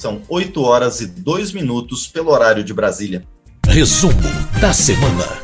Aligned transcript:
São 0.00 0.22
8 0.30 0.62
horas 0.62 1.02
e 1.02 1.06
2 1.06 1.52
minutos 1.52 2.06
pelo 2.06 2.30
horário 2.30 2.64
de 2.64 2.72
Brasília. 2.72 3.22
Resumo 3.66 4.14
da 4.58 4.72
semana. 4.72 5.42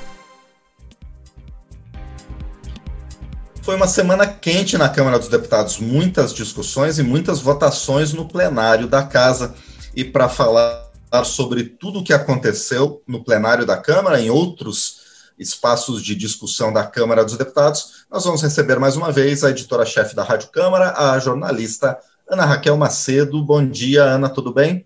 Foi 3.60 3.76
uma 3.76 3.86
semana 3.86 4.26
quente 4.26 4.78
na 4.78 4.88
Câmara 4.88 5.18
dos 5.18 5.28
Deputados, 5.28 5.78
muitas 5.78 6.32
discussões 6.32 6.98
e 6.98 7.02
muitas 7.02 7.38
votações 7.38 8.14
no 8.14 8.26
plenário 8.26 8.86
da 8.86 9.02
Casa. 9.02 9.54
E 9.94 10.02
para 10.02 10.26
falar 10.26 10.88
sobre 11.26 11.64
tudo 11.64 11.98
o 11.98 12.02
que 12.02 12.14
aconteceu 12.14 13.02
no 13.06 13.22
plenário 13.22 13.66
da 13.66 13.76
Câmara, 13.76 14.22
em 14.22 14.30
outros 14.30 15.02
espaços 15.38 16.02
de 16.02 16.14
discussão 16.14 16.72
da 16.72 16.86
Câmara 16.86 17.22
dos 17.22 17.36
Deputados, 17.36 18.06
nós 18.10 18.24
vamos 18.24 18.40
receber 18.40 18.78
mais 18.78 18.96
uma 18.96 19.12
vez 19.12 19.44
a 19.44 19.50
editora-chefe 19.50 20.16
da 20.16 20.24
Rádio 20.24 20.48
Câmara, 20.48 20.94
a 20.96 21.18
jornalista 21.18 21.98
Ana 22.28 22.44
Raquel 22.44 22.76
Macedo. 22.76 23.42
Bom 23.42 23.64
dia, 23.64 24.02
Ana, 24.02 24.28
tudo 24.28 24.52
bem? 24.52 24.84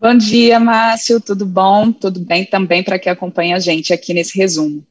Bom 0.00 0.16
dia, 0.16 0.60
Márcio, 0.60 1.20
tudo 1.20 1.44
bom? 1.44 1.90
Tudo 1.90 2.20
bem 2.20 2.44
também 2.44 2.84
para 2.84 2.98
que 2.98 3.08
acompanhe 3.08 3.52
a 3.54 3.58
gente 3.58 3.92
aqui 3.92 4.14
nesse 4.14 4.38
resumo. 4.38 4.86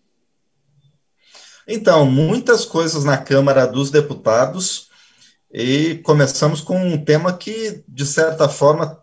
Então, 1.67 2.05
muitas 2.05 2.65
coisas 2.65 3.03
na 3.03 3.17
Câmara 3.17 3.65
dos 3.65 3.91
Deputados 3.91 4.89
e 5.53 5.95
começamos 6.03 6.59
com 6.59 6.77
um 6.77 6.97
tema 6.97 7.31
que, 7.31 7.83
de 7.87 8.05
certa 8.05 8.49
forma, 8.49 8.99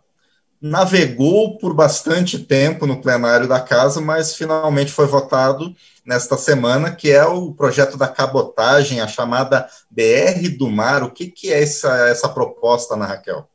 navegou 0.61 1.59
por 1.59 1.75
bastante 1.75 2.39
tempo 2.39 2.87
no 2.87 3.01
plenário 3.01 3.47
da 3.47 3.61
Casa, 3.61 4.01
mas 4.01 4.35
finalmente 4.35 4.93
foi 4.93 5.07
votado 5.07 5.75
nesta 6.05 6.37
semana, 6.37 6.95
que 6.95 7.11
é 7.11 7.25
o 7.25 7.53
projeto 7.53 7.97
da 7.97 8.09
cabotagem, 8.09 9.01
a 9.01 9.07
chamada 9.07 9.69
BR 9.91 10.49
do 10.59 10.71
Mar. 10.71 11.03
O 11.03 11.11
que, 11.11 11.29
que 11.29 11.53
é 11.53 11.63
essa, 11.63 12.09
essa 12.09 12.29
proposta, 12.29 12.95
Ana 12.95 13.07
Raquel? 13.07 13.49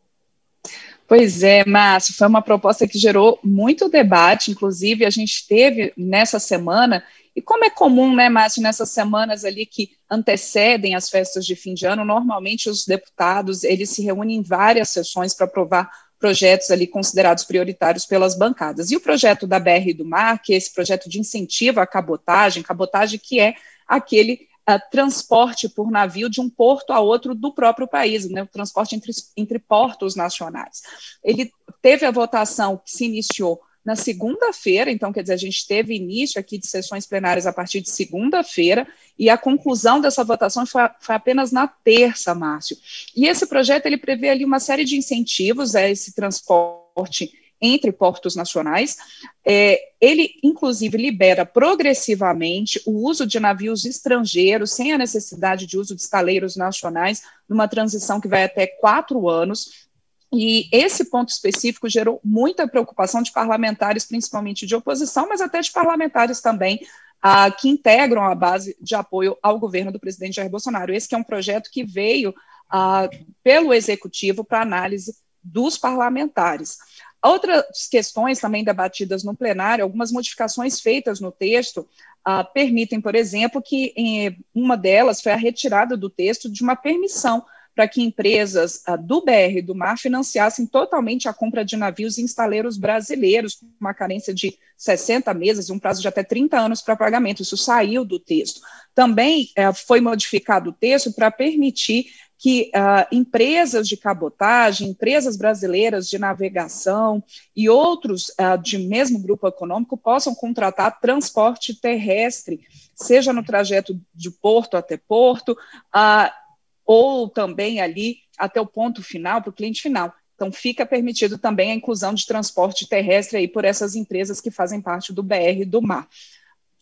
Pois 1.08 1.41
é, 1.41 1.66
Márcio, 1.66 2.13
foi 2.13 2.27
uma 2.27 2.41
proposta 2.41 2.88
que 2.88 3.00
gerou 3.00 3.39
muito 3.44 3.89
debate, 3.89 4.52
inclusive 4.52 5.03
a 5.03 5.09
gente 5.09 5.47
teve 5.47 5.92
nessa 5.97 6.39
semana 6.39 7.03
e 7.36 7.42
como 7.42 7.64
é 7.64 7.70
comum, 7.70 8.16
né, 8.16 8.30
Márcio, 8.30 8.61
nessas 8.61 8.89
semanas 8.89 9.44
ali 9.45 9.66
que 9.66 9.92
antecedem 10.09 10.94
as 10.94 11.09
festas 11.09 11.45
de 11.45 11.55
fim 11.55 11.73
de 11.73 11.86
ano, 11.86 12.03
normalmente 12.03 12.70
os 12.70 12.86
deputados 12.86 13.64
eles 13.64 13.89
se 13.89 14.03
reúnem 14.03 14.38
em 14.38 14.44
várias 14.44 14.89
sessões 14.89 15.33
para 15.33 15.45
aprovar 15.45 15.89
projetos 16.20 16.70
ali 16.70 16.86
considerados 16.86 17.45
prioritários 17.45 18.06
pelas 18.06 18.38
bancadas. 18.38 18.92
E 18.92 18.95
o 18.95 19.02
projeto 19.02 19.48
da 19.48 19.59
BR 19.59 19.94
do 19.95 20.06
Mar, 20.06 20.42
que 20.42 20.53
é 20.53 20.58
esse 20.58 20.73
projeto 20.73 21.09
de 21.09 21.20
incentivo 21.20 21.80
à 21.80 21.88
cabotagem, 21.88 22.61
cabotagem 22.61 23.20
que 23.20 23.39
é 23.39 23.56
aquele 23.88 24.48
uh, 24.70 24.80
transporte 24.92 25.70
por 25.70 25.89
navio 25.89 26.30
de 26.30 26.42
um 26.42 26.50
porto 26.50 26.92
a 26.92 27.00
outro 27.00 27.34
do 27.34 27.53
próprio 27.53 27.88
país, 27.88 28.30
né, 28.30 28.44
o 28.44 28.48
transporte 28.48 28.95
entre, 28.95 29.11
entre 29.38 29.58
portos 29.59 30.16
nacionais. 30.16 30.81
Ele 31.23 31.52
teve 31.81 32.06
a 32.06 32.11
votação 32.11 32.78
que 32.78 32.92
se 32.92 33.06
iniciou 33.06 33.61
na 33.83 33.95
segunda-feira, 33.95 34.91
então, 34.91 35.11
quer 35.11 35.22
dizer, 35.22 35.33
a 35.33 35.38
gente 35.38 35.66
teve 35.66 35.95
início 35.95 36.39
aqui 36.39 36.58
de 36.58 36.67
sessões 36.67 37.05
plenárias 37.05 37.47
a 37.47 37.53
partir 37.53 37.81
de 37.81 37.89
segunda-feira, 37.89 38.88
e 39.17 39.30
a 39.30 39.38
conclusão 39.38 40.02
dessa 40.02 40.23
votação 40.23 40.66
foi, 40.66 40.81
foi, 40.99 41.16
apenas 41.16 41.52
na 41.52 41.67
terça, 41.67 42.36
Márcio. 42.36 42.77
E 43.16 43.25
esse 43.27 43.47
projeto, 43.47 43.86
ele 43.86 43.97
prevê 43.97 44.30
ali 44.30 44.45
uma 44.45 44.59
série 44.59 44.83
de 44.83 44.95
incentivos 44.95 45.75
a 45.75 45.89
esse 45.89 46.13
transporte 46.13 47.31
entre 47.61 47.91
portos 47.91 48.36
nacionais. 48.36 48.97
É, 49.45 49.80
ele, 49.99 50.36
inclusive, 50.43 50.97
libera 50.97 51.45
progressivamente 51.45 52.81
o 52.86 53.08
uso 53.08 53.25
de 53.25 53.39
navios 53.39 53.86
estrangeiros, 53.86 54.71
sem 54.71 54.93
a 54.93 54.97
necessidade 54.97 55.66
de 55.66 55.77
uso 55.77 55.95
de 55.95 56.02
estaleiros 56.02 56.55
nacionais, 56.55 57.21
numa 57.47 57.67
transição 57.67 58.21
que 58.21 58.27
vai 58.27 58.43
até 58.43 58.67
quatro 58.67 59.27
anos. 59.27 59.89
E 60.31 60.69
esse 60.72 61.05
ponto 61.09 61.30
específico 61.30 61.89
gerou 61.89 62.19
muita 62.23 62.67
preocupação 62.67 63.22
de 63.22 63.31
parlamentares, 63.31 64.05
principalmente 64.05 64.66
de 64.66 64.75
oposição, 64.75 65.27
mas 65.27 65.41
até 65.41 65.59
de 65.59 65.71
parlamentares 65.71 66.39
também, 66.39 66.80
ah, 67.21 67.49
que 67.49 67.67
integram 67.67 68.23
a 68.23 68.36
base 68.36 68.77
de 68.80 68.95
apoio 68.95 69.37
ao 69.42 69.59
governo 69.59 69.92
do 69.92 69.99
presidente 69.99 70.36
Jair 70.36 70.49
Bolsonaro. 70.49 70.93
Esse 70.93 71.14
é 71.14 71.17
um 71.17 71.23
projeto 71.23 71.70
que 71.71 71.83
veio 71.83 72.33
ah, 72.70 73.09
pelo 73.43 73.73
executivo 73.73 74.43
para 74.43 74.61
análise 74.61 75.15
dos 75.43 75.77
parlamentares. 75.77 76.77
Outras 77.21 77.87
questões 77.89 78.39
também 78.39 78.64
debatidas 78.64 79.23
no 79.23 79.36
plenário, 79.36 79.83
algumas 79.83 80.11
modificações 80.11 80.80
feitas 80.80 81.20
no 81.20 81.31
texto, 81.31 81.87
ah, 82.23 82.43
permitem, 82.43 83.02
por 83.02 83.15
exemplo, 83.15 83.61
que 83.61 83.93
em, 83.95 84.37
uma 84.54 84.77
delas 84.77 85.21
foi 85.21 85.31
a 85.31 85.37
retirada 85.37 85.98
do 85.98 86.09
texto 86.09 86.49
de 86.49 86.61
uma 86.61 86.75
permissão 86.75 87.43
para 87.80 87.88
que 87.88 88.02
empresas 88.02 88.84
uh, 88.90 88.98
do 88.98 89.22
BR 89.22 89.62
do 89.64 89.73
Mar 89.73 89.98
financiassem 89.98 90.66
totalmente 90.66 91.30
a 91.30 91.34
compra 91.34 91.64
de 91.64 91.78
navios 91.78 92.17
e 92.17 92.22
instaleiros 92.22 92.76
brasileiros, 92.76 93.56
com 93.56 93.67
uma 93.80 93.94
carência 93.94 94.34
de 94.34 94.60
60 94.76 95.34
meses 95.34 95.70
e 95.70 95.72
um 95.72 95.80
prazo 95.80 96.02
de 96.02 96.08
até 96.10 96.22
30 96.22 96.60
anos 96.60 96.82
para 96.82 96.98
pagamento. 96.98 97.42
Isso 97.42 97.56
saiu 97.56 98.04
do 98.04 98.20
texto. 98.20 98.60
Também 98.94 99.44
uh, 99.58 99.73
foi 99.73 100.02
modificado 100.02 100.72
o 100.72 100.73
texto 100.73 101.14
para 101.14 101.32
permitir 101.32 102.08
que 102.38 102.70
uh, 102.76 103.16
empresas 103.16 103.88
de 103.88 103.96
cabotagem, 103.96 104.90
empresas 104.90 105.38
brasileiras 105.38 106.10
de 106.10 106.20
navegação 106.20 107.23
e 107.56 107.70
outros 107.70 108.28
uh, 108.32 108.61
de 108.61 108.78
mesmo 108.78 109.20
grupo 109.20 109.48
econômico 109.48 109.96
possam 109.96 110.36
contratar 110.36 111.00
transporte 111.00 111.73
terrestre, 111.73 112.60
seja 112.94 113.32
no 113.32 113.42
trajeto 113.42 113.98
de 114.14 114.30
porto 114.30 114.76
até 114.76 114.98
porto, 114.98 115.54
uh, 115.96 116.48
ou 116.92 117.30
também 117.30 117.80
ali 117.80 118.17
até 118.36 118.60
o 118.60 118.66
ponto 118.66 119.04
final, 119.04 119.44
para 119.44 119.52
o 119.52 119.54
cliente 119.54 119.80
final. 119.80 120.11
Então, 120.33 120.52
fica 120.52 120.88
permitido 120.88 121.38
também 121.38 121.72
a 121.72 121.76
inclusão 121.76 122.16
de 122.16 122.26
transporte 122.26 122.89
terrestre 122.89 123.38
aí 123.38 123.48
por 123.48 123.64
essas 123.64 123.94
empresas 123.94 124.42
que 124.42 124.50
fazem 124.50 124.82
parte 124.82 125.14
do 125.14 125.22
BR 125.22 125.66
do 125.67 125.83
mar. 125.83 126.08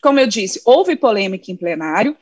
Como 0.01 0.17
eu 0.17 0.25
disse, 0.25 0.61
houve 0.63 0.95
polêmica 0.95 1.51
em 1.51 1.57
plenário, 1.57 2.15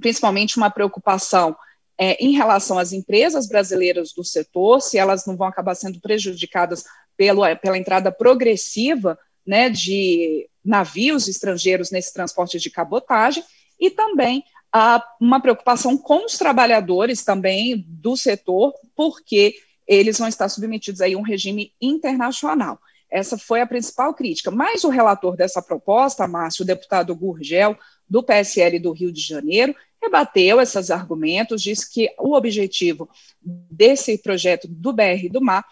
principalmente 0.00 0.56
uma 0.56 0.70
preocupação 0.70 1.56
é, 1.96 2.14
em 2.14 2.32
relação 2.32 2.80
às 2.80 2.92
empresas 2.92 3.46
brasileiras 3.46 4.12
do 4.12 4.24
setor, 4.24 4.82
se 4.82 4.98
elas 4.98 5.24
não 5.24 5.36
vão 5.36 5.46
acabar 5.46 5.76
sendo 5.76 6.00
prejudicadas 6.00 6.82
pelo, 7.16 7.42
pela 7.58 7.78
entrada 7.78 8.10
progressiva 8.10 9.16
né, 9.46 9.70
de 9.70 10.50
navios 10.64 11.28
estrangeiros 11.28 11.92
nesse 11.92 12.12
transporte 12.12 12.58
de 12.58 12.70
cabotagem, 12.70 13.44
e 13.78 13.88
também 13.88 14.42
há 14.72 15.04
uma 15.20 15.40
preocupação 15.40 15.96
com 15.96 16.26
os 16.26 16.38
trabalhadores 16.38 17.24
também 17.24 17.84
do 17.86 18.16
setor, 18.16 18.72
porque 18.94 19.54
eles 19.86 20.18
vão 20.18 20.28
estar 20.28 20.48
submetidos 20.48 21.00
aí 21.00 21.14
a 21.14 21.18
um 21.18 21.22
regime 21.22 21.72
internacional. 21.80 22.78
Essa 23.10 23.36
foi 23.36 23.60
a 23.60 23.66
principal 23.66 24.14
crítica. 24.14 24.50
Mas 24.50 24.84
o 24.84 24.88
relator 24.88 25.36
dessa 25.36 25.60
proposta, 25.60 26.28
Márcio, 26.28 26.62
o 26.62 26.66
deputado 26.66 27.14
Gurgel, 27.14 27.76
do 28.08 28.22
PSL 28.22 28.78
do 28.78 28.92
Rio 28.92 29.12
de 29.12 29.20
Janeiro, 29.20 29.74
rebateu 30.00 30.60
esses 30.60 30.90
argumentos, 30.90 31.62
disse 31.62 31.90
que 31.92 32.08
o 32.18 32.34
objetivo 32.34 33.08
desse 33.42 34.16
projeto 34.18 34.66
do 34.68 34.92
BR 34.92 35.28
do 35.30 35.40
Mar 35.40 35.64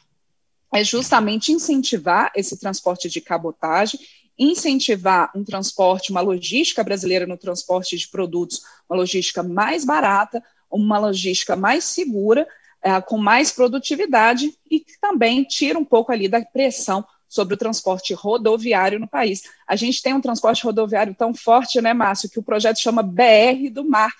é 0.74 0.84
justamente 0.84 1.52
incentivar 1.52 2.30
esse 2.36 2.58
transporte 2.58 3.08
de 3.08 3.20
cabotagem 3.20 3.98
incentivar 4.38 5.30
um 5.34 5.42
transporte, 5.42 6.10
uma 6.10 6.20
logística 6.20 6.84
brasileira 6.84 7.26
no 7.26 7.36
transporte 7.36 7.96
de 7.96 8.08
produtos, 8.08 8.62
uma 8.88 8.96
logística 8.96 9.42
mais 9.42 9.84
barata, 9.84 10.42
uma 10.70 10.98
logística 10.98 11.56
mais 11.56 11.84
segura, 11.84 12.46
é, 12.80 13.00
com 13.00 13.18
mais 13.18 13.50
produtividade 13.50 14.52
e 14.70 14.80
que 14.80 14.98
também 15.00 15.42
tira 15.42 15.78
um 15.78 15.84
pouco 15.84 16.12
ali 16.12 16.28
da 16.28 16.40
pressão 16.40 17.04
sobre 17.28 17.54
o 17.54 17.58
transporte 17.58 18.14
rodoviário 18.14 18.98
no 18.98 19.08
país. 19.08 19.42
A 19.66 19.76
gente 19.76 20.00
tem 20.00 20.14
um 20.14 20.20
transporte 20.20 20.64
rodoviário 20.64 21.14
tão 21.14 21.34
forte, 21.34 21.80
né, 21.80 21.92
Márcio, 21.92 22.30
que 22.30 22.38
o 22.38 22.42
projeto 22.42 22.78
chama 22.78 23.02
BR 23.02 23.68
do 23.70 23.84
Mar, 23.84 24.12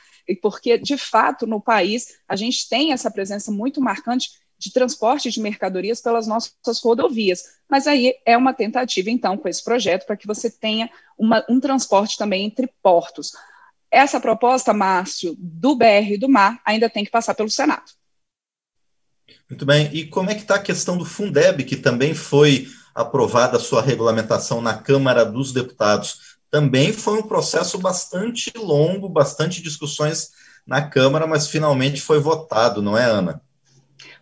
porque, 0.43 0.77
de 0.77 0.99
fato, 0.99 1.47
no 1.47 1.61
país, 1.61 2.19
a 2.29 2.37
gente 2.37 2.69
tem 2.69 2.93
essa 2.93 3.11
presença 3.11 3.51
muito 3.51 3.81
marcante 3.81 4.31
de 4.59 4.73
transporte 4.73 5.31
de 5.31 5.41
mercadorias 5.41 6.01
pelas 6.01 6.27
nossas 6.27 6.81
rodovias. 6.83 7.45
Mas 7.71 7.87
aí 7.87 8.15
é 8.27 8.37
uma 8.37 8.53
tentativa, 8.53 9.11
então, 9.11 9.37
com 9.37 9.49
esse 9.49 9.63
projeto, 9.63 10.07
para 10.07 10.17
que 10.17 10.27
você 10.27 10.51
tenha 10.51 10.91
uma, 11.17 11.45
um 11.49 11.61
transporte 11.61 12.19
também 12.19 12.45
entre 12.45 12.69
portos. 12.83 13.33
Essa 13.91 14.21
proposta, 14.21 14.75
Márcio, 14.75 15.35
do 15.39 15.77
BR 15.77 16.19
do 16.19 16.29
Mar, 16.29 16.61
ainda 16.65 16.91
tem 16.91 17.05
que 17.05 17.11
passar 17.11 17.35
pelo 17.35 17.51
Senado. 17.51 17.85
Muito 19.49 19.65
bem. 19.65 19.89
E 19.93 20.07
como 20.07 20.31
é 20.31 20.35
que 20.35 20.43
está 20.43 20.57
a 20.57 20.63
questão 20.63 20.99
do 20.99 21.05
Fundeb, 21.05 21.65
que 21.65 21.77
também 21.77 22.15
foi 22.15 22.67
aprovada 22.95 23.57
a 23.57 23.61
sua 23.61 23.81
regulamentação 23.81 24.61
na 24.61 24.75
Câmara 24.75 25.25
dos 25.25 25.53
Deputados? 25.53 26.37
Também 26.51 26.93
foi 26.93 27.19
um 27.19 27.27
processo 27.27 27.79
bastante 27.79 28.53
longo, 28.57 29.09
bastante 29.09 29.63
discussões 29.63 30.31
na 30.67 30.83
Câmara, 30.83 31.27
mas 31.27 31.49
finalmente 31.49 32.01
foi 32.01 32.21
votado, 32.21 32.83
não 32.83 32.97
é, 32.97 33.05
Ana? 33.05 33.41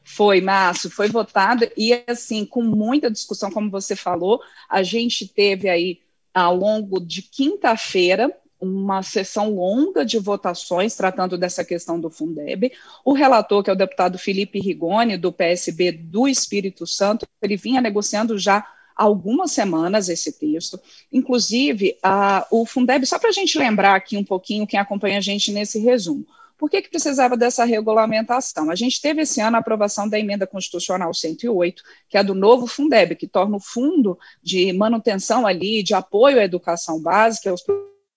Foi, 0.08 0.40
Márcio, 0.40 0.88
foi 0.88 1.08
votado 1.08 1.68
e, 1.76 1.92
assim, 2.06 2.46
com 2.46 2.62
muita 2.62 3.10
discussão, 3.10 3.50
como 3.50 3.68
você 3.68 3.96
falou, 3.96 4.40
a 4.68 4.80
gente 4.84 5.26
teve 5.26 5.68
aí, 5.68 6.00
ao 6.32 6.54
longo 6.54 7.00
de 7.00 7.22
quinta-feira, 7.22 8.32
uma 8.60 9.02
sessão 9.02 9.50
longa 9.52 10.06
de 10.06 10.16
votações 10.20 10.94
tratando 10.94 11.36
dessa 11.36 11.64
questão 11.64 11.98
do 11.98 12.08
Fundeb. 12.08 12.72
O 13.04 13.12
relator, 13.12 13.64
que 13.64 13.68
é 13.68 13.72
o 13.72 13.76
deputado 13.76 14.16
Felipe 14.16 14.60
Rigoni, 14.60 15.18
do 15.18 15.32
PSB 15.32 15.90
do 15.90 16.28
Espírito 16.28 16.86
Santo, 16.86 17.26
ele 17.42 17.56
vinha 17.56 17.80
negociando 17.80 18.38
já 18.38 18.64
algumas 18.94 19.50
semanas 19.50 20.08
esse 20.08 20.38
texto. 20.38 20.80
Inclusive, 21.12 21.98
a, 22.00 22.46
o 22.52 22.64
Fundeb, 22.64 23.04
só 23.06 23.18
para 23.18 23.30
a 23.30 23.32
gente 23.32 23.58
lembrar 23.58 23.96
aqui 23.96 24.16
um 24.16 24.24
pouquinho, 24.24 24.68
quem 24.68 24.78
acompanha 24.78 25.18
a 25.18 25.20
gente 25.20 25.50
nesse 25.50 25.80
resumo, 25.80 26.24
por 26.58 26.70
que, 26.70 26.82
que 26.82 26.90
precisava 26.90 27.36
dessa 27.36 27.64
regulamentação? 27.64 28.70
A 28.70 28.74
gente 28.74 29.00
teve 29.00 29.22
esse 29.22 29.40
ano 29.40 29.56
a 29.56 29.60
aprovação 29.60 30.08
da 30.08 30.18
emenda 30.18 30.46
constitucional 30.46 31.12
108, 31.12 31.82
que 32.08 32.16
é 32.16 32.24
do 32.24 32.34
novo 32.34 32.66
Fundeb, 32.66 33.14
que 33.14 33.26
torna 33.26 33.56
o 33.56 33.60
fundo 33.60 34.18
de 34.42 34.72
manutenção 34.72 35.46
ali, 35.46 35.82
de 35.82 35.94
apoio 35.94 36.40
à 36.40 36.44
educação 36.44 37.00
básica, 37.00 37.50
aos 37.50 37.62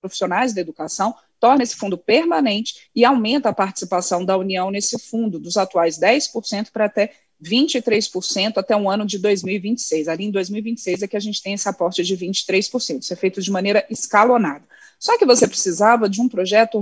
profissionais 0.02 0.54
da 0.54 0.62
educação, 0.62 1.14
torna 1.40 1.64
esse 1.64 1.76
fundo 1.76 1.98
permanente 1.98 2.90
e 2.96 3.04
aumenta 3.04 3.50
a 3.50 3.54
participação 3.54 4.24
da 4.24 4.38
União 4.38 4.72
nesse 4.72 4.98
fundo, 4.98 5.40
dos 5.40 5.58
atuais 5.58 6.00
10% 6.00 6.72
para 6.72 6.86
até 6.86 7.12
23% 7.44 8.58
até 8.58 8.76
o 8.76 8.90
ano 8.90 9.06
de 9.06 9.18
2026. 9.20 10.08
Ali 10.08 10.26
em 10.26 10.32
2026 10.32 11.04
é 11.04 11.08
que 11.08 11.18
a 11.18 11.22
gente 11.22 11.42
tem 11.42 11.54
esse 11.54 11.68
aporte 11.68 12.04
de 12.04 12.18
23%. 12.18 13.02
Isso 13.02 13.14
é 13.14 13.16
feito 13.16 13.42
de 13.42 13.52
maneira 13.52 13.86
escalonada. 13.90 14.64
Só 15.00 15.18
que 15.18 15.26
você 15.26 15.48
precisava 15.48 16.10
de 16.10 16.22
um 16.22 16.28
projeto 16.28 16.80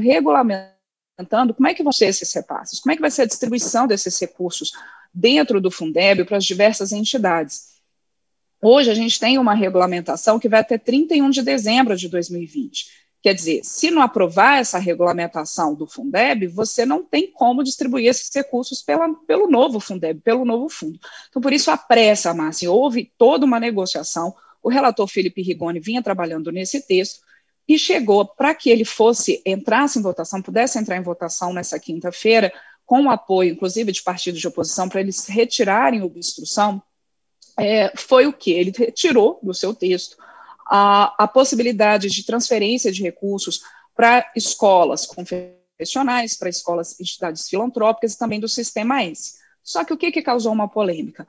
regulamentando 1.18 1.54
como 1.54 1.68
é 1.68 1.74
que 1.74 1.84
vão 1.84 1.92
ser 1.92 2.06
esses 2.06 2.32
repasses, 2.32 2.80
como 2.80 2.92
é 2.94 2.96
que 2.96 3.02
vai 3.02 3.10
ser 3.10 3.24
a 3.24 3.26
distribuição 3.26 3.88
desses 3.88 4.20
recursos 4.20 4.72
dentro 5.14 5.60
do 5.60 5.72
Fundeb 5.72 6.24
para 6.26 6.38
as 6.38 6.46
diversas 6.46 6.92
entidades. 6.92 7.78
Hoje 8.62 8.92
a 8.92 8.94
gente 8.94 9.20
tem 9.20 9.38
uma 9.38 9.54
regulamentação 9.54 10.40
que 10.40 10.50
vai 10.50 10.60
até 10.60 10.78
31 10.78 11.30
de 11.30 11.42
dezembro 11.42 11.96
de 11.96 12.08
2020. 12.08 13.08
Quer 13.22 13.34
dizer, 13.34 13.62
se 13.64 13.90
não 13.90 14.02
aprovar 14.02 14.60
essa 14.60 14.78
regulamentação 14.78 15.74
do 15.74 15.88
Fundeb, 15.88 16.48
você 16.48 16.86
não 16.86 17.04
tem 17.04 17.32
como 17.32 17.64
distribuir 17.64 18.08
esses 18.08 18.34
recursos 18.34 18.82
pela, 18.82 19.12
pelo 19.28 19.50
novo 19.50 19.80
Fundeb, 19.80 20.22
pelo 20.22 20.46
novo 20.46 20.70
fundo. 20.70 21.00
Então, 21.30 21.42
por 21.42 21.52
isso, 21.52 21.72
a 21.72 21.78
pressa, 21.78 22.34
Márcia, 22.34 22.72
houve 22.72 23.12
toda 23.18 23.46
uma 23.46 23.60
negociação. 23.60 24.36
O 24.62 24.70
relator 24.70 25.08
Felipe 25.08 25.42
Rigoni 25.42 25.80
vinha 25.80 26.02
trabalhando 26.02 26.52
nesse 26.52 26.86
texto 26.86 27.27
e 27.68 27.78
chegou 27.78 28.26
para 28.26 28.56
que 28.56 28.70
ele 28.70 28.86
fosse, 28.86 29.42
entrasse 29.46 30.00
em 30.00 30.02
votação, 30.02 30.42
pudesse 30.42 30.80
entrar 30.80 30.98
em 30.98 31.04
votação 31.04 31.54
nessa 31.54 31.80
quinta-feira, 31.80 32.52
com 32.86 33.04
o 33.04 33.10
apoio, 33.10 33.52
inclusive, 33.52 33.92
de 33.92 34.02
partidos 34.02 34.40
de 34.40 34.48
oposição, 34.48 34.88
para 34.88 35.02
eles 35.02 35.28
retirarem 35.28 36.02
obstrução, 36.02 36.82
é, 37.60 37.92
foi 37.98 38.28
o 38.28 38.34
que? 38.34 38.52
Ele 38.52 38.72
retirou 38.76 39.40
do 39.44 39.54
seu 39.54 39.74
texto 39.74 40.16
a, 40.66 41.24
a 41.24 41.28
possibilidade 41.28 42.08
de 42.08 42.24
transferência 42.24 42.92
de 42.92 43.02
recursos 43.02 43.62
para 43.96 44.32
escolas 44.36 45.06
confessionais, 45.06 46.38
para 46.38 46.50
escolas, 46.50 47.00
entidades 47.00 47.50
filantrópicas 47.50 48.14
e 48.14 48.18
também 48.18 48.40
do 48.40 48.48
Sistema 48.48 49.04
S. 49.04 49.38
Só 49.64 49.84
que 49.84 49.92
o 49.92 49.98
que, 49.98 50.12
que 50.12 50.22
causou 50.22 50.54
uma 50.54 50.70
polêmica? 50.70 51.28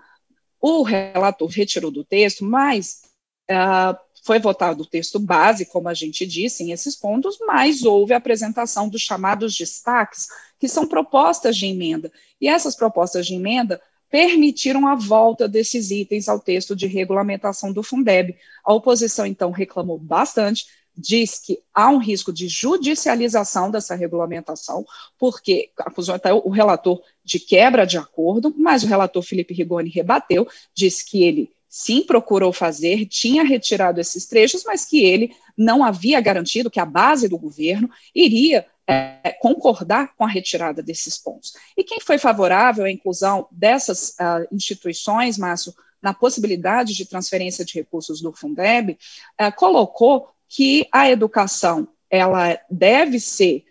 O 0.61 0.83
relator 0.83 1.49
retirou 1.49 1.91
do 1.91 2.05
texto, 2.05 2.45
mas 2.45 3.03
uh, 3.51 3.99
foi 4.23 4.39
votado 4.39 4.83
o 4.83 4.87
texto 4.87 5.19
base, 5.19 5.67
como 5.67 5.89
a 5.89 5.95
gente 5.95 6.27
disse, 6.27 6.63
em 6.63 6.73
esses 6.73 6.97
pontos, 6.97 7.39
mas 7.47 7.85
houve 7.85 8.13
a 8.13 8.19
apresentação 8.19 8.89
dos 8.89 9.03
chamados 9.03 9.55
destaques, 9.55 10.27
que 10.59 10.69
são 10.69 10.87
propostas 10.87 11.57
de 11.57 11.67
emenda. 11.67 12.11
E 12.41 12.49
essas 12.49 12.77
propostas 12.77 13.27
de 13.27 13.35
emenda 13.35 13.81
permitiram 14.11 14.87
a 14.87 14.95
volta 14.95 15.49
desses 15.49 15.91
itens 15.91 16.29
ao 16.29 16.41
texto 16.41 16.75
de 16.75 16.87
regulamentação 16.87 17.73
do 17.73 17.83
Fundeb. 17.83 18.35
A 18.65 18.73
oposição, 18.73 19.27
então, 19.27 19.51
reclamou 19.51 19.99
bastante, 19.99 20.67
diz 20.97 21.39
que 21.39 21.61
há 21.73 21.89
um 21.91 21.99
risco 21.99 22.33
de 22.33 22.49
judicialização 22.49 23.71
dessa 23.71 23.95
regulamentação, 23.95 24.85
porque 25.19 25.71
acusou 25.79 26.15
até 26.15 26.33
o 26.33 26.49
relator 26.49 27.01
de 27.25 27.39
quebra 27.39 27.87
de 27.87 27.99
acordo, 27.99 28.53
mas 28.57 28.83
o 28.83 28.87
relator 28.87 29.23
Felipe 29.23 29.55
Rigoni 29.55 29.91
rebateu, 29.91 30.49
disse 30.75 31.09
que 31.09 31.23
ele 31.23 31.51
sim 31.69 32.03
procurou 32.03 32.53
fazer, 32.53 33.07
tinha 33.07 33.45
retirado 33.45 34.01
esses 34.01 34.27
trechos, 34.27 34.65
mas 34.65 34.85
que 34.85 35.05
ele 35.05 35.35
não 35.57 35.85
havia 35.85 36.21
garantido 36.21 36.71
que 36.71 36.81
a 36.81 36.87
base 36.87 37.29
do 37.29 37.39
governo 37.39 37.91
iria 38.15 38.67
é, 38.87 39.37
concordar 39.41 40.15
com 40.17 40.25
a 40.25 40.29
retirada 40.29 40.83
desses 40.83 41.19
pontos. 41.19 41.53
E 41.77 41.85
quem 41.85 42.01
foi 42.01 42.17
favorável 42.17 42.85
à 42.85 42.91
inclusão 42.91 43.47
dessas 43.53 44.11
uh, 44.11 44.49
instituições, 44.51 45.37
Márcio, 45.37 45.75
na 46.01 46.15
possibilidade 46.15 46.95
de 46.95 47.05
transferência 47.05 47.65
de 47.65 47.75
recursos 47.75 48.23
do 48.23 48.33
Fundeb, 48.33 48.93
uh, 49.41 49.55
colocou 49.57 50.31
que 50.49 50.89
a 50.91 51.11
educação 51.11 51.89
ela 52.09 52.59
deve 52.71 53.21
ser 53.21 53.65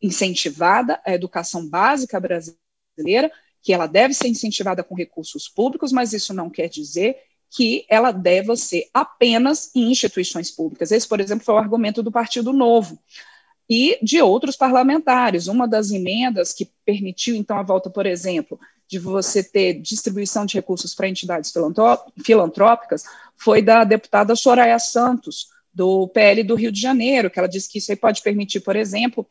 incentivada, 0.00 1.00
a 1.04 1.12
educação 1.12 1.68
básica 1.68 2.20
brasileira, 2.20 3.32
que 3.60 3.72
ela 3.72 3.86
deve 3.86 4.14
ser 4.14 4.28
incentivada 4.28 4.84
com 4.84 4.94
recursos 4.94 5.48
públicos, 5.48 5.92
mas 5.92 6.12
isso 6.12 6.32
não 6.32 6.50
quer 6.50 6.68
dizer 6.68 7.16
que 7.54 7.84
ela 7.88 8.10
deva 8.12 8.56
ser 8.56 8.88
apenas 8.94 9.70
em 9.74 9.90
instituições 9.90 10.50
públicas. 10.50 10.90
Esse, 10.90 11.06
por 11.06 11.20
exemplo, 11.20 11.44
foi 11.44 11.54
o 11.54 11.58
argumento 11.58 12.02
do 12.02 12.10
Partido 12.10 12.50
Novo 12.50 12.98
e 13.68 13.98
de 14.02 14.22
outros 14.22 14.56
parlamentares. 14.56 15.48
Uma 15.48 15.68
das 15.68 15.90
emendas 15.90 16.54
que 16.54 16.70
permitiu, 16.84 17.36
então, 17.36 17.58
a 17.58 17.62
volta, 17.62 17.90
por 17.90 18.06
exemplo, 18.06 18.58
de 18.88 18.98
você 18.98 19.44
ter 19.44 19.74
distribuição 19.74 20.46
de 20.46 20.54
recursos 20.54 20.94
para 20.94 21.08
entidades 21.08 21.52
filantrópicas 22.24 23.04
foi 23.36 23.60
da 23.60 23.84
deputada 23.84 24.34
Soraya 24.34 24.78
Santos, 24.78 25.48
do 25.74 26.08
PL 26.08 26.42
do 26.42 26.54
Rio 26.54 26.72
de 26.72 26.80
Janeiro, 26.80 27.30
que 27.30 27.38
ela 27.38 27.48
disse 27.48 27.68
que 27.68 27.78
isso 27.78 27.90
aí 27.90 27.96
pode 27.96 28.22
permitir, 28.22 28.60
por 28.60 28.76
exemplo, 28.76 29.26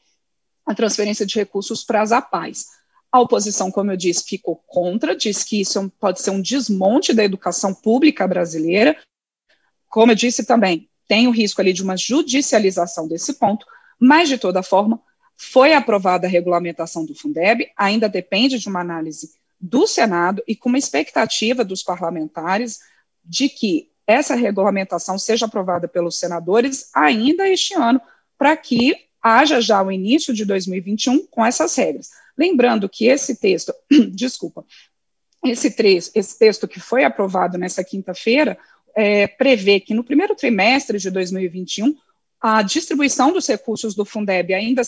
a 0.65 0.75
transferência 0.75 1.25
de 1.25 1.35
recursos 1.35 1.83
para 1.83 2.01
as 2.01 2.11
APAES. 2.11 2.65
A 3.11 3.19
oposição, 3.19 3.69
como 3.69 3.91
eu 3.91 3.97
disse, 3.97 4.23
ficou 4.23 4.55
contra, 4.67 5.15
disse 5.15 5.45
que 5.45 5.59
isso 5.59 5.79
é 5.79 5.91
pode 5.99 6.21
ser 6.21 6.29
um 6.29 6.41
desmonte 6.41 7.13
da 7.13 7.23
educação 7.23 7.73
pública 7.73 8.27
brasileira. 8.27 8.97
Como 9.89 10.11
eu 10.11 10.15
disse 10.15 10.45
também, 10.45 10.89
tem 11.07 11.27
o 11.27 11.31
risco 11.31 11.59
ali 11.59 11.73
de 11.73 11.83
uma 11.83 11.97
judicialização 11.97 13.07
desse 13.07 13.33
ponto, 13.33 13.65
mas, 13.99 14.29
de 14.29 14.37
toda 14.37 14.63
forma, 14.63 15.01
foi 15.35 15.73
aprovada 15.73 16.25
a 16.25 16.29
regulamentação 16.29 17.05
do 17.05 17.13
Fundeb, 17.13 17.69
ainda 17.75 18.07
depende 18.07 18.57
de 18.57 18.69
uma 18.69 18.79
análise 18.79 19.33
do 19.59 19.85
Senado 19.85 20.41
e 20.47 20.55
com 20.55 20.69
uma 20.69 20.77
expectativa 20.77 21.65
dos 21.65 21.83
parlamentares 21.83 22.79
de 23.23 23.49
que 23.49 23.91
essa 24.07 24.35
regulamentação 24.35 25.19
seja 25.19 25.45
aprovada 25.45 25.87
pelos 25.87 26.19
senadores 26.19 26.89
ainda 26.93 27.47
este 27.47 27.73
ano, 27.73 28.01
para 28.37 28.55
que 28.55 28.95
haja 29.21 29.61
já 29.61 29.81
o 29.81 29.91
início 29.91 30.33
de 30.33 30.45
2021 30.45 31.27
com 31.27 31.45
essas 31.45 31.75
regras. 31.75 32.09
Lembrando 32.41 32.89
que 32.89 33.05
esse 33.05 33.39
texto, 33.39 33.71
desculpa, 34.11 34.65
esse, 35.45 35.75
esse 36.15 36.39
texto 36.39 36.67
que 36.67 36.79
foi 36.79 37.03
aprovado 37.03 37.55
nessa 37.55 37.83
quinta-feira 37.83 38.57
é, 38.95 39.27
prevê 39.27 39.79
que 39.79 39.93
no 39.93 40.03
primeiro 40.03 40.33
trimestre 40.35 40.97
de 40.97 41.11
2021 41.11 41.95
a 42.41 42.63
distribuição 42.63 43.31
dos 43.31 43.45
recursos 43.45 43.93
do 43.93 44.03
Fundeb 44.03 44.55
ainda 44.55 44.81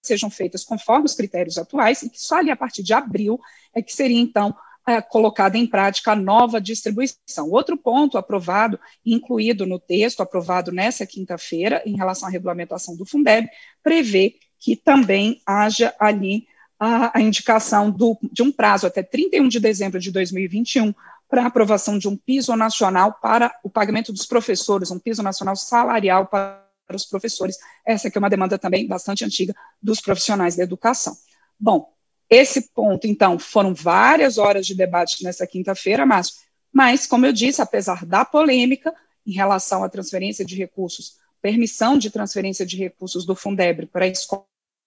sejam 0.00 0.30
feitas 0.30 0.62
conforme 0.62 1.06
os 1.06 1.14
critérios 1.16 1.58
atuais 1.58 2.00
e 2.04 2.10
que 2.10 2.22
só 2.22 2.36
ali 2.36 2.48
a 2.48 2.56
partir 2.56 2.84
de 2.84 2.92
abril 2.92 3.40
é 3.74 3.82
que 3.82 3.92
seria, 3.92 4.20
então, 4.20 4.54
é, 4.86 5.02
colocada 5.02 5.58
em 5.58 5.66
prática 5.66 6.12
a 6.12 6.16
nova 6.16 6.60
distribuição. 6.60 7.50
Outro 7.50 7.76
ponto 7.76 8.16
aprovado, 8.18 8.78
incluído 9.04 9.66
no 9.66 9.80
texto, 9.80 10.20
aprovado 10.20 10.70
nessa 10.70 11.04
quinta-feira, 11.04 11.82
em 11.84 11.96
relação 11.96 12.28
à 12.28 12.30
regulamentação 12.30 12.96
do 12.96 13.04
Fundeb, 13.04 13.48
prevê 13.82 14.36
que 14.60 14.76
também 14.76 15.42
haja 15.44 15.92
ali 15.98 16.46
a, 16.80 17.18
a 17.18 17.20
indicação 17.20 17.90
do, 17.90 18.18
de 18.32 18.42
um 18.42 18.50
prazo 18.50 18.86
até 18.86 19.02
31 19.02 19.48
de 19.48 19.60
dezembro 19.60 20.00
de 20.00 20.10
2021 20.10 20.94
para 21.28 21.42
a 21.42 21.46
aprovação 21.46 21.98
de 21.98 22.08
um 22.08 22.16
piso 22.16 22.56
nacional 22.56 23.12
para 23.20 23.54
o 23.62 23.68
pagamento 23.68 24.12
dos 24.12 24.24
professores, 24.24 24.90
um 24.90 24.98
piso 24.98 25.22
nacional 25.22 25.54
salarial 25.54 26.26
para 26.26 26.64
os 26.92 27.04
professores. 27.04 27.56
Essa 27.86 28.10
que 28.10 28.16
é 28.16 28.20
uma 28.20 28.30
demanda 28.30 28.58
também 28.58 28.88
bastante 28.88 29.24
antiga 29.24 29.54
dos 29.80 30.00
profissionais 30.00 30.56
da 30.56 30.62
educação. 30.62 31.14
Bom, 31.58 31.92
esse 32.30 32.72
ponto, 32.72 33.06
então, 33.06 33.38
foram 33.38 33.74
várias 33.74 34.38
horas 34.38 34.66
de 34.66 34.74
debate 34.74 35.22
nessa 35.22 35.46
quinta-feira, 35.46 36.06
Márcio, 36.06 36.36
mas, 36.72 37.06
como 37.06 37.26
eu 37.26 37.32
disse, 37.32 37.60
apesar 37.60 38.06
da 38.06 38.24
polêmica 38.24 38.94
em 39.26 39.32
relação 39.32 39.84
à 39.84 39.88
transferência 39.88 40.44
de 40.44 40.56
recursos, 40.56 41.16
permissão 41.42 41.98
de 41.98 42.10
transferência 42.10 42.64
de 42.64 42.76
recursos 42.76 43.26
do 43.26 43.34
Fundeb 43.34 43.86
para 43.86 44.06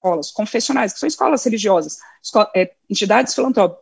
escolas 0.04 0.32
confessionais, 0.32 0.92
que 0.92 1.00
são 1.00 1.08
escolas 1.08 1.44
religiosas, 1.46 1.98
é, 2.54 2.74
entidades 2.90 3.34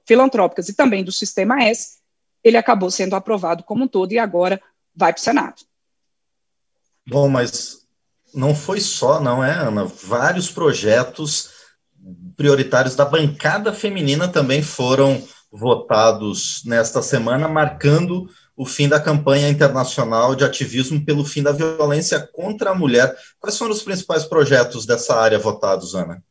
filantrópicas 0.06 0.70
e 0.70 0.74
também 0.74 1.04
do 1.04 1.12
Sistema 1.12 1.64
S, 1.64 1.98
ele 2.44 2.58
acabou 2.58 2.92
sendo 2.92 3.16
aprovado 3.16 3.64
como 3.64 3.84
um 3.84 3.88
todo 3.88 4.12
e 4.12 4.20
agora 4.20 4.62
vai 4.96 5.12
para 5.12 5.20
o 5.20 5.24
Senado. 5.24 5.62
Bom, 7.08 7.28
mas 7.28 7.88
não 8.34 8.54
foi 8.54 8.80
só, 8.80 9.20
não 9.20 9.44
é, 9.44 9.52
Ana? 9.52 9.86
Vários 9.86 10.52
projetos 10.52 11.50
prioritários 12.38 12.96
da 12.96 13.06
bancada 13.06 13.74
feminina 13.74 14.28
também 14.28 14.62
foram 14.62 15.22
votados 15.52 16.64
nesta 16.66 17.02
semana, 17.02 17.48
marcando 17.48 18.30
o 18.62 18.66
fim 18.66 18.88
da 18.88 19.00
campanha 19.00 19.50
internacional 19.50 20.36
de 20.36 20.44
ativismo 20.44 21.04
pelo 21.04 21.26
fim 21.26 21.42
da 21.42 21.52
violência 21.52 22.20
contra 22.32 22.70
a 22.70 22.76
mulher. 22.76 23.12
Quais 23.40 23.58
foram 23.58 23.72
os 23.72 23.82
principais 23.82 24.24
projetos 24.24 24.86
dessa 24.86 25.16
área 25.16 25.40
votados, 25.40 25.96
Ana? 25.96 26.24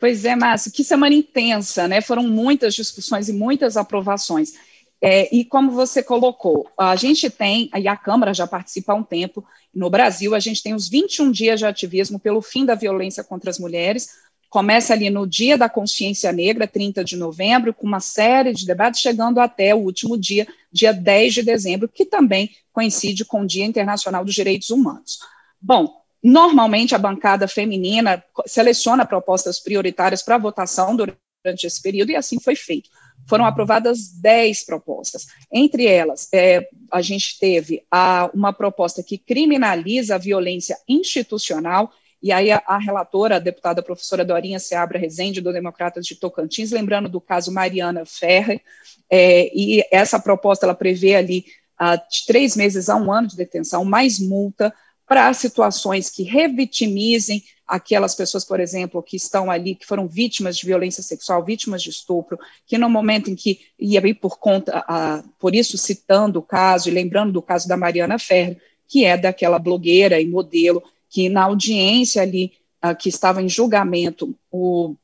Pois 0.00 0.24
é, 0.24 0.34
Márcio, 0.34 0.72
que 0.72 0.82
semana 0.82 1.14
intensa, 1.14 1.86
né? 1.86 2.00
Foram 2.00 2.24
muitas 2.24 2.74
discussões 2.74 3.28
e 3.28 3.32
muitas 3.32 3.76
aprovações. 3.76 4.54
É, 5.00 5.32
e 5.32 5.44
como 5.44 5.70
você 5.70 6.02
colocou, 6.02 6.68
a 6.76 6.96
gente 6.96 7.30
tem, 7.30 7.70
e 7.72 7.86
a 7.86 7.96
Câmara 7.96 8.34
já 8.34 8.48
participa 8.48 8.92
há 8.92 8.96
um 8.96 9.04
tempo, 9.04 9.46
no 9.72 9.88
Brasil, 9.88 10.34
a 10.34 10.40
gente 10.40 10.60
tem 10.60 10.74
os 10.74 10.88
21 10.88 11.30
dias 11.30 11.60
de 11.60 11.66
ativismo 11.66 12.18
pelo 12.18 12.42
fim 12.42 12.66
da 12.66 12.74
violência 12.74 13.22
contra 13.22 13.48
as 13.48 13.60
mulheres, 13.60 14.08
começa 14.48 14.92
ali 14.92 15.10
no 15.10 15.26
Dia 15.26 15.58
da 15.58 15.68
Consciência 15.68 16.32
Negra, 16.32 16.66
30 16.66 17.04
de 17.04 17.16
novembro, 17.16 17.74
com 17.74 17.86
uma 17.86 18.00
série 18.00 18.52
de 18.52 18.66
debates, 18.66 19.00
chegando 19.00 19.40
até 19.40 19.74
o 19.74 19.78
último 19.78 20.16
dia, 20.16 20.46
dia 20.72 20.92
10 20.92 21.34
de 21.34 21.42
dezembro, 21.42 21.88
que 21.88 22.04
também 22.04 22.50
coincide 22.72 23.24
com 23.24 23.42
o 23.42 23.46
Dia 23.46 23.64
Internacional 23.64 24.24
dos 24.24 24.34
Direitos 24.34 24.70
Humanos. 24.70 25.18
Bom, 25.60 26.02
normalmente 26.22 26.94
a 26.94 26.98
bancada 26.98 27.46
feminina 27.46 28.22
seleciona 28.46 29.04
propostas 29.04 29.60
prioritárias 29.60 30.22
para 30.22 30.38
votação 30.38 30.96
durante 30.96 31.66
esse 31.66 31.82
período, 31.82 32.10
e 32.10 32.16
assim 32.16 32.40
foi 32.40 32.56
feito. 32.56 32.88
Foram 33.26 33.44
aprovadas 33.44 34.08
10 34.08 34.64
propostas. 34.64 35.26
Entre 35.52 35.86
elas, 35.86 36.28
é, 36.32 36.66
a 36.90 37.02
gente 37.02 37.38
teve 37.38 37.82
a, 37.90 38.30
uma 38.32 38.52
proposta 38.52 39.02
que 39.02 39.18
criminaliza 39.18 40.14
a 40.14 40.18
violência 40.18 40.78
institucional 40.88 41.92
e 42.22 42.32
aí 42.32 42.50
a, 42.50 42.62
a, 42.66 42.78
relatora, 42.78 43.36
a 43.36 43.40
deputada 43.40 43.82
professora 43.82 44.24
Dorinha 44.24 44.58
Seabra 44.58 44.98
Rezende, 44.98 45.40
do 45.40 45.52
Democratas 45.52 46.04
de 46.04 46.16
Tocantins, 46.16 46.72
lembrando 46.72 47.08
do 47.08 47.20
caso 47.20 47.52
Mariana 47.52 48.04
Ferrer, 48.04 48.60
é, 49.08 49.50
e 49.56 49.84
essa 49.90 50.18
proposta 50.18 50.66
ela 50.66 50.74
prevê 50.74 51.14
ali 51.14 51.44
uh, 51.80 51.96
de 52.10 52.26
três 52.26 52.56
meses 52.56 52.88
a 52.88 52.96
um 52.96 53.12
ano 53.12 53.28
de 53.28 53.36
detenção, 53.36 53.84
mais 53.84 54.18
multa 54.18 54.74
para 55.06 55.32
situações 55.32 56.10
que 56.10 56.22
revitimizem 56.22 57.42
aquelas 57.66 58.14
pessoas, 58.14 58.44
por 58.44 58.60
exemplo, 58.60 59.02
que 59.02 59.16
estão 59.16 59.50
ali, 59.50 59.74
que 59.74 59.86
foram 59.86 60.08
vítimas 60.08 60.56
de 60.56 60.66
violência 60.66 61.02
sexual, 61.02 61.44
vítimas 61.44 61.82
de 61.82 61.90
estupro, 61.90 62.38
que 62.66 62.76
no 62.76 62.90
momento 62.90 63.30
em 63.30 63.34
que, 63.34 63.60
e 63.78 63.96
aí 63.96 64.14
por 64.14 64.38
conta, 64.38 64.80
uh, 64.80 65.28
por 65.38 65.54
isso 65.54 65.78
citando 65.78 66.40
o 66.40 66.42
caso 66.42 66.88
e 66.88 66.92
lembrando 66.92 67.32
do 67.32 67.42
caso 67.42 67.68
da 67.68 67.76
Mariana 67.76 68.18
Ferrer, 68.18 68.60
que 68.86 69.04
é 69.04 69.16
daquela 69.16 69.58
blogueira 69.58 70.20
e 70.20 70.26
modelo 70.26 70.82
que 71.08 71.28
na 71.28 71.44
audiência 71.44 72.22
ali, 72.22 72.52
uh, 72.84 72.94
que 72.96 73.08
estava 73.08 73.42
em 73.42 73.48
julgamento, 73.48 74.36
o, 74.50 74.94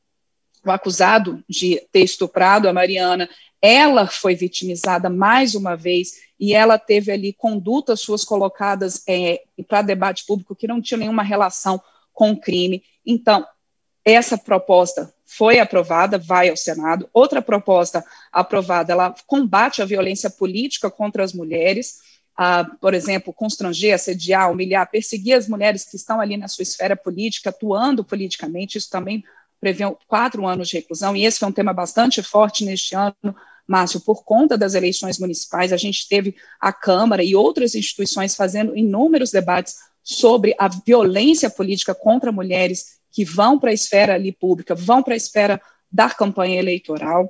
o 0.65 0.71
acusado 0.71 1.43
de 1.49 1.81
ter 1.91 2.01
estuprado 2.01 2.67
a 2.67 2.73
Mariana, 2.73 3.29
ela 3.61 4.07
foi 4.07 4.35
vitimizada 4.35 5.09
mais 5.09 5.55
uma 5.55 5.75
vez 5.75 6.25
e 6.39 6.53
ela 6.53 6.77
teve 6.77 7.11
ali 7.11 7.33
condutas 7.33 8.01
suas 8.01 8.23
colocadas 8.23 9.03
é, 9.07 9.41
para 9.67 9.81
debate 9.81 10.25
público 10.25 10.55
que 10.55 10.67
não 10.67 10.81
tinham 10.81 10.99
nenhuma 10.99 11.23
relação 11.23 11.81
com 12.13 12.31
o 12.31 12.39
crime. 12.39 12.83
Então, 13.05 13.45
essa 14.03 14.37
proposta 14.37 15.11
foi 15.25 15.59
aprovada, 15.59 16.19
vai 16.19 16.49
ao 16.49 16.55
Senado. 16.55 17.09
Outra 17.11 17.41
proposta 17.41 18.05
aprovada, 18.31 18.93
ela 18.93 19.15
combate 19.25 19.81
a 19.81 19.85
violência 19.85 20.29
política 20.29 20.91
contra 20.91 21.23
as 21.23 21.33
mulheres 21.33 22.01
a, 22.35 22.65
por 22.65 22.93
exemplo, 22.93 23.33
constranger, 23.33 23.95
assediar, 23.95 24.51
humilhar, 24.51 24.89
perseguir 24.89 25.35
as 25.35 25.47
mulheres 25.47 25.85
que 25.85 25.95
estão 25.95 26.19
ali 26.19 26.35
na 26.35 26.47
sua 26.47 26.63
esfera 26.63 26.95
política, 26.95 27.49
atuando 27.49 28.03
politicamente, 28.03 28.77
isso 28.77 28.89
também 28.89 29.23
prevê 29.59 29.83
quatro 30.07 30.45
anos 30.45 30.67
de 30.67 30.77
reclusão, 30.77 31.15
e 31.15 31.25
esse 31.25 31.39
foi 31.39 31.47
um 31.47 31.53
tema 31.53 31.73
bastante 31.73 32.21
forte 32.21 32.65
neste 32.65 32.95
ano, 32.95 33.35
Márcio, 33.67 33.99
por 33.99 34.23
conta 34.23 34.57
das 34.57 34.75
eleições 34.75 35.17
municipais, 35.17 35.73
a 35.73 35.77
gente 35.77 36.07
teve 36.07 36.35
a 36.59 36.71
Câmara 36.71 37.23
e 37.23 37.35
outras 37.35 37.73
instituições 37.73 38.35
fazendo 38.35 38.77
inúmeros 38.77 39.31
debates 39.31 39.75
sobre 40.03 40.53
a 40.59 40.67
violência 40.67 41.49
política 41.49 41.95
contra 41.95 42.31
mulheres 42.31 42.99
que 43.11 43.25
vão 43.25 43.57
para 43.57 43.71
a 43.71 43.73
esfera 43.73 44.13
ali 44.13 44.31
pública, 44.31 44.75
vão 44.75 45.01
para 45.01 45.15
a 45.15 45.17
esfera 45.17 45.59
da 45.91 46.09
campanha 46.09 46.59
eleitoral. 46.59 47.27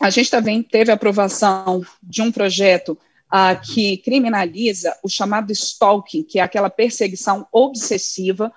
A 0.00 0.10
gente 0.10 0.30
também 0.30 0.60
teve 0.62 0.90
a 0.90 0.94
aprovação 0.94 1.84
de 2.02 2.20
um 2.20 2.32
projeto 2.32 2.98
uh, 3.34 3.60
que 3.60 3.96
criminaliza 3.96 4.96
o 5.02 5.08
chamado 5.08 5.50
stalking, 5.50 6.22
que 6.22 6.38
é 6.38 6.42
aquela 6.42 6.70
perseguição 6.70 7.48
obsessiva 7.50 8.52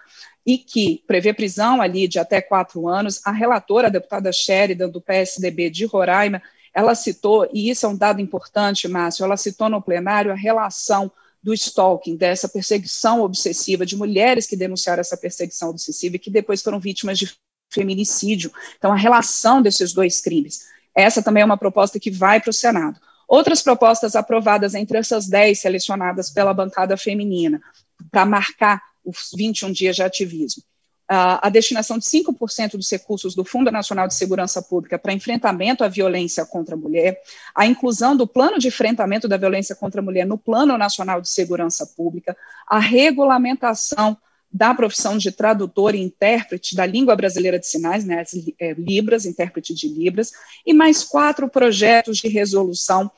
e 0.46 0.58
que 0.58 1.04
prevê 1.08 1.34
prisão 1.34 1.82
ali 1.82 2.08
de 2.08 2.20
até 2.20 2.40
quatro 2.40 2.88
anos. 2.88 3.20
A 3.26 3.32
relatora, 3.32 3.88
a 3.88 3.90
deputada 3.90 4.32
Sheridan, 4.32 4.90
do 4.90 5.02
PSDB 5.02 5.72
de 5.72 5.86
Roraima, 5.86 6.42
ela 6.74 6.94
citou, 6.94 7.50
e 7.52 7.72
isso 7.72 7.88
é 7.88 7.90
um 7.90 7.98
dado 7.98 8.22
importante, 8.22 8.88
Márcio, 8.88 9.26
ela 9.26 9.36
citou 9.36 9.68
no 9.68 9.82
plenário 9.82 10.32
a 10.32 10.36
relação 10.36 11.12
do 11.42 11.54
stalking, 11.54 12.16
dessa 12.16 12.48
perseguição 12.48 13.22
obsessiva, 13.22 13.86
de 13.86 13.96
mulheres 13.96 14.46
que 14.46 14.56
denunciaram 14.56 15.02
essa 15.02 15.18
perseguição 15.18 15.70
obsessiva 15.70 16.16
e 16.16 16.20
que 16.20 16.30
depois 16.30 16.62
foram 16.62 16.80
vítimas 16.80 17.18
de 17.18 17.34
feminicídio. 17.74 18.52
Então, 18.78 18.92
a 18.92 18.96
relação 18.96 19.62
desses 19.62 19.92
dois 19.92 20.22
crimes. 20.22 20.68
Essa 20.96 21.22
também 21.22 21.42
é 21.42 21.46
uma 21.46 21.58
proposta 21.58 22.00
que 22.00 22.12
vai 22.12 22.40
para 22.40 22.50
o 22.50 22.54
Senado. 22.54 23.00
Outras 23.28 23.62
propostas 23.62 24.16
aprovadas 24.16 24.74
entre 24.74 24.98
essas 24.98 25.28
10 25.28 25.60
selecionadas 25.60 26.30
pela 26.30 26.54
bancada 26.54 26.96
feminina, 26.96 27.62
para 28.10 28.26
marcar 28.26 28.82
os 29.04 29.32
21 29.36 29.72
dias 29.72 29.96
de 29.96 30.04
ativismo. 30.04 30.64
A 31.10 31.48
destinação 31.50 31.98
de 31.98 32.04
5% 32.04 32.72
dos 32.72 32.92
recursos 32.92 33.34
do 33.34 33.46
Fundo 33.46 33.72
Nacional 33.72 34.10
de 34.10 34.14
Segurança 34.14 34.62
Pública 34.62 35.00
para 35.00 35.14
enfrentamento 35.14 35.82
à 35.82 35.88
violência 35.88 36.46
contra 36.46 36.76
a 36.76 36.78
mulher, 36.78 37.22
a 37.56 37.66
inclusão 37.66 38.16
do 38.16 38.28
plano 38.28 38.60
de 38.60 38.68
enfrentamento 38.68 39.26
da 39.26 39.38
violência 39.38 39.74
contra 39.74 40.02
a 40.02 40.04
mulher 40.04 40.26
no 40.26 40.38
Plano 40.38 40.78
Nacional 40.78 41.22
de 41.22 41.30
Segurança 41.30 41.88
Pública, 41.96 42.36
a 42.68 42.80
regulamentação 42.80 44.18
da 44.52 44.74
profissão 44.74 45.18
de 45.18 45.32
tradutor 45.32 45.94
e 45.94 46.02
intérprete 46.02 46.76
da 46.76 46.86
língua 46.86 47.16
brasileira 47.16 47.60
de 47.60 47.68
sinais, 47.68 48.06
né, 48.06 48.22
as, 48.22 48.32
é, 48.60 48.74
Libras, 48.74 49.26
intérprete 49.26 49.74
de 49.74 49.88
Libras, 49.88 50.32
e 50.66 50.74
mais 50.74 51.04
quatro 51.04 51.50
projetos 51.50 52.18
de 52.18 52.28
resolução, 52.28 53.12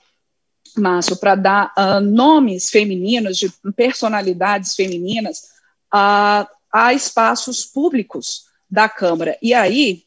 Márcio, 0.78 1.18
para 1.18 1.36
dar 1.36 1.74
uh, 1.78 2.00
nomes 2.00 2.70
femininos, 2.70 3.38
de 3.38 3.52
personalidades 3.76 4.76
femininas, 4.76 5.40
uh, 5.94 6.48
a 6.72 6.94
espaços 6.94 7.66
públicos 7.66 8.46
da 8.70 8.88
Câmara. 8.88 9.38
E 9.42 9.54
aí, 9.54 10.04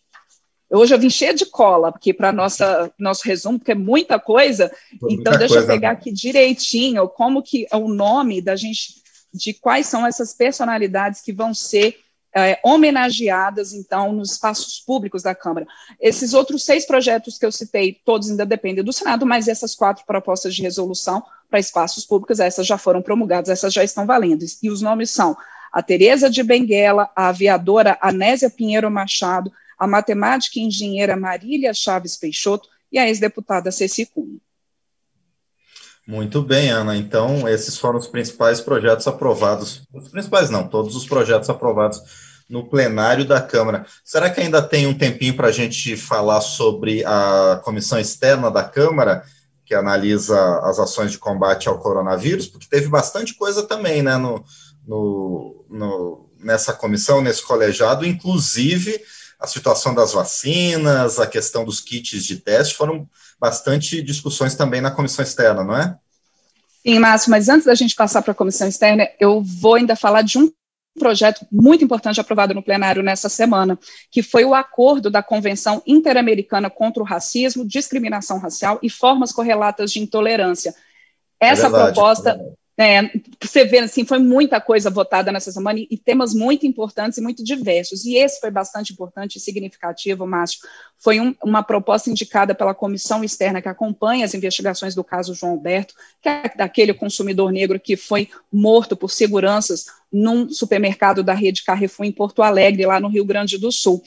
hoje 0.70 0.94
eu 0.94 0.98
vim 0.98 1.10
cheia 1.10 1.34
de 1.34 1.46
cola 1.46 1.88
aqui 1.88 2.12
para 2.12 2.32
nosso 2.32 3.22
resumo, 3.24 3.58
porque 3.58 3.72
é 3.72 3.76
muita 3.76 4.20
coisa, 4.20 4.70
muita 5.00 5.20
então 5.20 5.32
deixa 5.38 5.54
coisa, 5.54 5.66
eu 5.66 5.74
pegar 5.74 5.90
aqui 5.92 6.12
direitinho 6.12 7.08
como 7.08 7.42
que 7.42 7.66
é 7.70 7.76
o 7.76 7.88
nome 7.88 8.40
da 8.40 8.54
gente 8.54 9.01
de 9.32 9.54
quais 9.54 9.86
são 9.86 10.06
essas 10.06 10.34
personalidades 10.34 11.20
que 11.20 11.32
vão 11.32 11.54
ser 11.54 11.98
é, 12.34 12.58
homenageadas, 12.64 13.72
então, 13.72 14.12
nos 14.12 14.32
espaços 14.32 14.80
públicos 14.80 15.22
da 15.22 15.34
Câmara. 15.34 15.66
Esses 16.00 16.32
outros 16.32 16.64
seis 16.64 16.86
projetos 16.86 17.38
que 17.38 17.44
eu 17.44 17.52
citei, 17.52 18.00
todos 18.04 18.30
ainda 18.30 18.46
dependem 18.46 18.82
do 18.82 18.92
Senado, 18.92 19.26
mas 19.26 19.48
essas 19.48 19.74
quatro 19.74 20.04
propostas 20.06 20.54
de 20.54 20.62
resolução 20.62 21.22
para 21.50 21.60
espaços 21.60 22.06
públicos, 22.06 22.40
essas 22.40 22.66
já 22.66 22.78
foram 22.78 23.02
promulgadas, 23.02 23.50
essas 23.50 23.72
já 23.72 23.84
estão 23.84 24.06
valendo. 24.06 24.44
E 24.62 24.70
os 24.70 24.80
nomes 24.80 25.10
são 25.10 25.36
a 25.70 25.82
Tereza 25.82 26.30
de 26.30 26.42
Benguela, 26.42 27.10
a 27.14 27.28
aviadora 27.28 27.98
Anésia 28.00 28.48
Pinheiro 28.48 28.90
Machado, 28.90 29.52
a 29.78 29.86
matemática 29.86 30.58
e 30.58 30.62
engenheira 30.62 31.16
Marília 31.16 31.74
Chaves 31.74 32.16
Peixoto 32.16 32.68
e 32.90 32.98
a 32.98 33.08
ex-deputada 33.08 33.70
Ceci 33.70 34.06
Cunha. 34.06 34.38
Muito 36.06 36.42
bem, 36.42 36.70
Ana. 36.70 36.96
Então, 36.96 37.48
esses 37.48 37.78
foram 37.78 37.98
os 37.98 38.08
principais 38.08 38.60
projetos 38.60 39.06
aprovados. 39.06 39.82
Os 39.92 40.08
principais 40.08 40.50
não, 40.50 40.66
todos 40.66 40.96
os 40.96 41.06
projetos 41.06 41.48
aprovados 41.48 42.00
no 42.48 42.68
plenário 42.68 43.24
da 43.24 43.40
Câmara. 43.40 43.86
Será 44.04 44.28
que 44.28 44.40
ainda 44.40 44.60
tem 44.60 44.86
um 44.86 44.96
tempinho 44.96 45.34
para 45.34 45.48
a 45.48 45.52
gente 45.52 45.96
falar 45.96 46.40
sobre 46.40 47.04
a 47.04 47.60
comissão 47.64 47.98
externa 47.98 48.50
da 48.50 48.64
Câmara, 48.64 49.22
que 49.64 49.74
analisa 49.74 50.58
as 50.64 50.78
ações 50.78 51.12
de 51.12 51.18
combate 51.18 51.68
ao 51.68 51.78
coronavírus? 51.78 52.48
Porque 52.48 52.66
teve 52.68 52.88
bastante 52.88 53.34
coisa 53.34 53.62
também, 53.62 54.02
né, 54.02 54.16
no, 54.16 54.44
no, 54.86 55.64
no 55.70 56.30
nessa 56.40 56.72
comissão, 56.72 57.22
nesse 57.22 57.42
colegiado, 57.46 58.04
inclusive 58.04 59.00
a 59.42 59.46
situação 59.48 59.92
das 59.92 60.12
vacinas, 60.12 61.18
a 61.18 61.26
questão 61.26 61.64
dos 61.64 61.80
kits 61.80 62.24
de 62.24 62.36
teste, 62.36 62.76
foram 62.76 63.08
bastante 63.40 64.00
discussões 64.00 64.54
também 64.54 64.80
na 64.80 64.92
comissão 64.92 65.24
externa, 65.24 65.64
não 65.64 65.76
é? 65.76 65.98
Sim, 66.86 67.00
Márcio, 67.00 67.30
mas 67.30 67.48
antes 67.48 67.66
da 67.66 67.74
gente 67.74 67.96
passar 67.96 68.22
para 68.22 68.30
a 68.30 68.36
comissão 68.36 68.68
externa, 68.68 69.08
eu 69.18 69.42
vou 69.42 69.74
ainda 69.74 69.96
falar 69.96 70.22
de 70.22 70.38
um 70.38 70.52
projeto 70.96 71.44
muito 71.50 71.84
importante 71.84 72.20
aprovado 72.20 72.54
no 72.54 72.62
plenário 72.62 73.02
nessa 73.02 73.28
semana, 73.28 73.76
que 74.12 74.22
foi 74.22 74.44
o 74.44 74.54
acordo 74.54 75.10
da 75.10 75.22
Convenção 75.22 75.82
Interamericana 75.86 76.70
contra 76.70 77.02
o 77.02 77.06
Racismo, 77.06 77.66
Discriminação 77.66 78.38
Racial 78.38 78.78
e 78.80 78.88
Formas 78.88 79.32
Correlatas 79.32 79.90
de 79.90 80.00
Intolerância. 80.00 80.72
Essa 81.40 81.66
é 81.66 81.70
verdade, 81.70 81.94
proposta, 81.94 82.30
é 82.30 82.61
É, 82.82 83.12
você 83.40 83.64
vê, 83.64 83.78
assim, 83.78 84.04
foi 84.04 84.18
muita 84.18 84.60
coisa 84.60 84.90
votada 84.90 85.30
nessa 85.30 85.52
semana 85.52 85.78
e, 85.78 85.86
e, 85.88 85.96
temas 85.96 86.34
muito 86.34 86.66
importantes 86.66 87.16
e 87.16 87.22
muito 87.22 87.44
diversos. 87.44 88.04
E 88.04 88.16
esse 88.16 88.40
foi 88.40 88.50
bastante 88.50 88.92
importante 88.92 89.36
e 89.36 89.40
significativo, 89.40 90.26
Márcio. 90.26 90.58
Foi 90.98 91.20
um, 91.20 91.32
uma 91.44 91.62
proposta 91.62 92.10
indicada 92.10 92.56
pela 92.56 92.74
comissão 92.74 93.22
externa 93.22 93.62
que 93.62 93.68
acompanha 93.68 94.24
as 94.24 94.34
investigações 94.34 94.96
do 94.96 95.04
caso 95.04 95.32
João 95.32 95.52
Alberto, 95.52 95.94
que 96.20 96.28
é 96.28 96.50
daquele 96.56 96.92
consumidor 96.92 97.52
negro 97.52 97.78
que 97.78 97.96
foi 97.96 98.28
morto 98.52 98.96
por 98.96 99.12
seguranças 99.12 99.86
num 100.12 100.48
supermercado 100.50 101.22
da 101.22 101.34
rede 101.34 101.62
Carrefour 101.62 102.04
em 102.04 102.12
Porto 102.12 102.42
Alegre, 102.42 102.84
lá 102.84 102.98
no 102.98 103.08
Rio 103.08 103.24
Grande 103.24 103.58
do 103.58 103.70
Sul. 103.70 104.02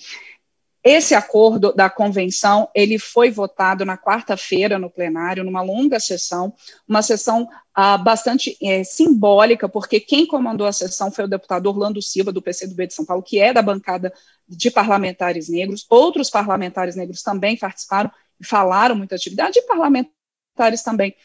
Esse 0.87 1.15
acordo 1.15 1.73
da 1.73 1.89
convenção, 1.89 2.69
ele 2.75 2.99
foi 2.99 3.31
votado 3.31 3.83
na 3.83 3.97
quarta-feira 3.97 4.77
no 4.77 4.87
plenário, 4.87 5.43
numa 5.43 5.63
longa 5.63 5.99
sessão, 5.99 6.53
uma 6.87 7.01
sessão 7.01 7.49
ah, 7.73 7.97
bastante 7.97 8.55
é, 8.61 8.83
simbólica, 8.83 9.67
porque 9.67 9.99
quem 9.99 10.27
comandou 10.27 10.67
a 10.67 10.71
sessão 10.71 11.09
foi 11.09 11.25
o 11.25 11.27
deputado 11.27 11.65
Orlando 11.65 11.99
Silva, 12.03 12.31
do 12.31 12.39
PCdoB 12.39 12.85
de 12.85 12.93
São 12.93 13.03
Paulo, 13.03 13.23
que 13.23 13.39
é 13.39 13.51
da 13.51 13.63
bancada 13.63 14.13
de 14.47 14.69
parlamentares 14.69 15.49
negros. 15.49 15.87
Outros 15.89 16.29
parlamentares 16.29 16.95
negros 16.95 17.23
também 17.23 17.57
participaram 17.57 18.11
e 18.39 18.45
falaram 18.45 18.95
muita 18.95 19.15
atividade, 19.15 19.57
e 19.57 19.63
parlamentares 19.63 20.83
também 20.83 21.15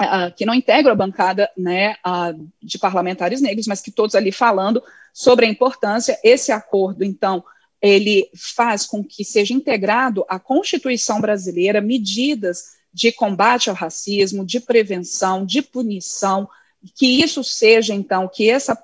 Uh, 0.00 0.34
que 0.34 0.46
não 0.46 0.54
integram 0.54 0.92
a 0.92 0.96
bancada 0.96 1.50
né, 1.54 1.92
uh, 2.06 2.50
de 2.62 2.78
parlamentares 2.78 3.42
negros, 3.42 3.66
mas 3.66 3.82
que 3.82 3.90
todos 3.90 4.14
ali 4.14 4.32
falando 4.32 4.82
sobre 5.12 5.44
a 5.44 5.48
importância. 5.48 6.18
Esse 6.24 6.50
acordo, 6.50 7.04
então, 7.04 7.44
ele 7.80 8.28
faz 8.34 8.86
com 8.86 9.02
que 9.02 9.24
seja 9.24 9.54
integrado 9.54 10.24
à 10.28 10.38
Constituição 10.38 11.20
brasileira 11.20 11.80
medidas 11.80 12.78
de 12.92 13.12
combate 13.12 13.70
ao 13.70 13.76
racismo, 13.76 14.44
de 14.44 14.60
prevenção, 14.60 15.46
de 15.46 15.62
punição, 15.62 16.48
que 16.94 17.06
isso 17.22 17.44
seja, 17.44 17.94
então, 17.94 18.26
que, 18.26 18.48
essa, 18.48 18.76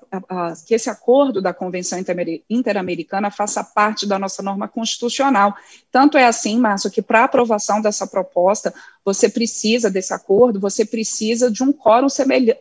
que 0.67 0.75
esse 0.75 0.89
acordo 0.89 1.41
da 1.41 1.51
Convenção 1.51 1.99
Interamericana 2.47 3.31
faça 3.31 3.63
parte 3.63 4.05
da 4.05 4.19
nossa 4.19 4.43
norma 4.43 4.67
constitucional. 4.67 5.55
Tanto 5.91 6.15
é 6.15 6.25
assim, 6.25 6.59
Márcio, 6.59 6.91
que 6.91 7.01
para 7.01 7.23
aprovação 7.23 7.81
dessa 7.81 8.05
proposta, 8.05 8.73
você 9.03 9.27
precisa 9.27 9.89
desse 9.89 10.13
acordo, 10.13 10.59
você 10.59 10.85
precisa 10.85 11.49
de 11.49 11.63
um 11.63 11.73
quórum, 11.73 12.07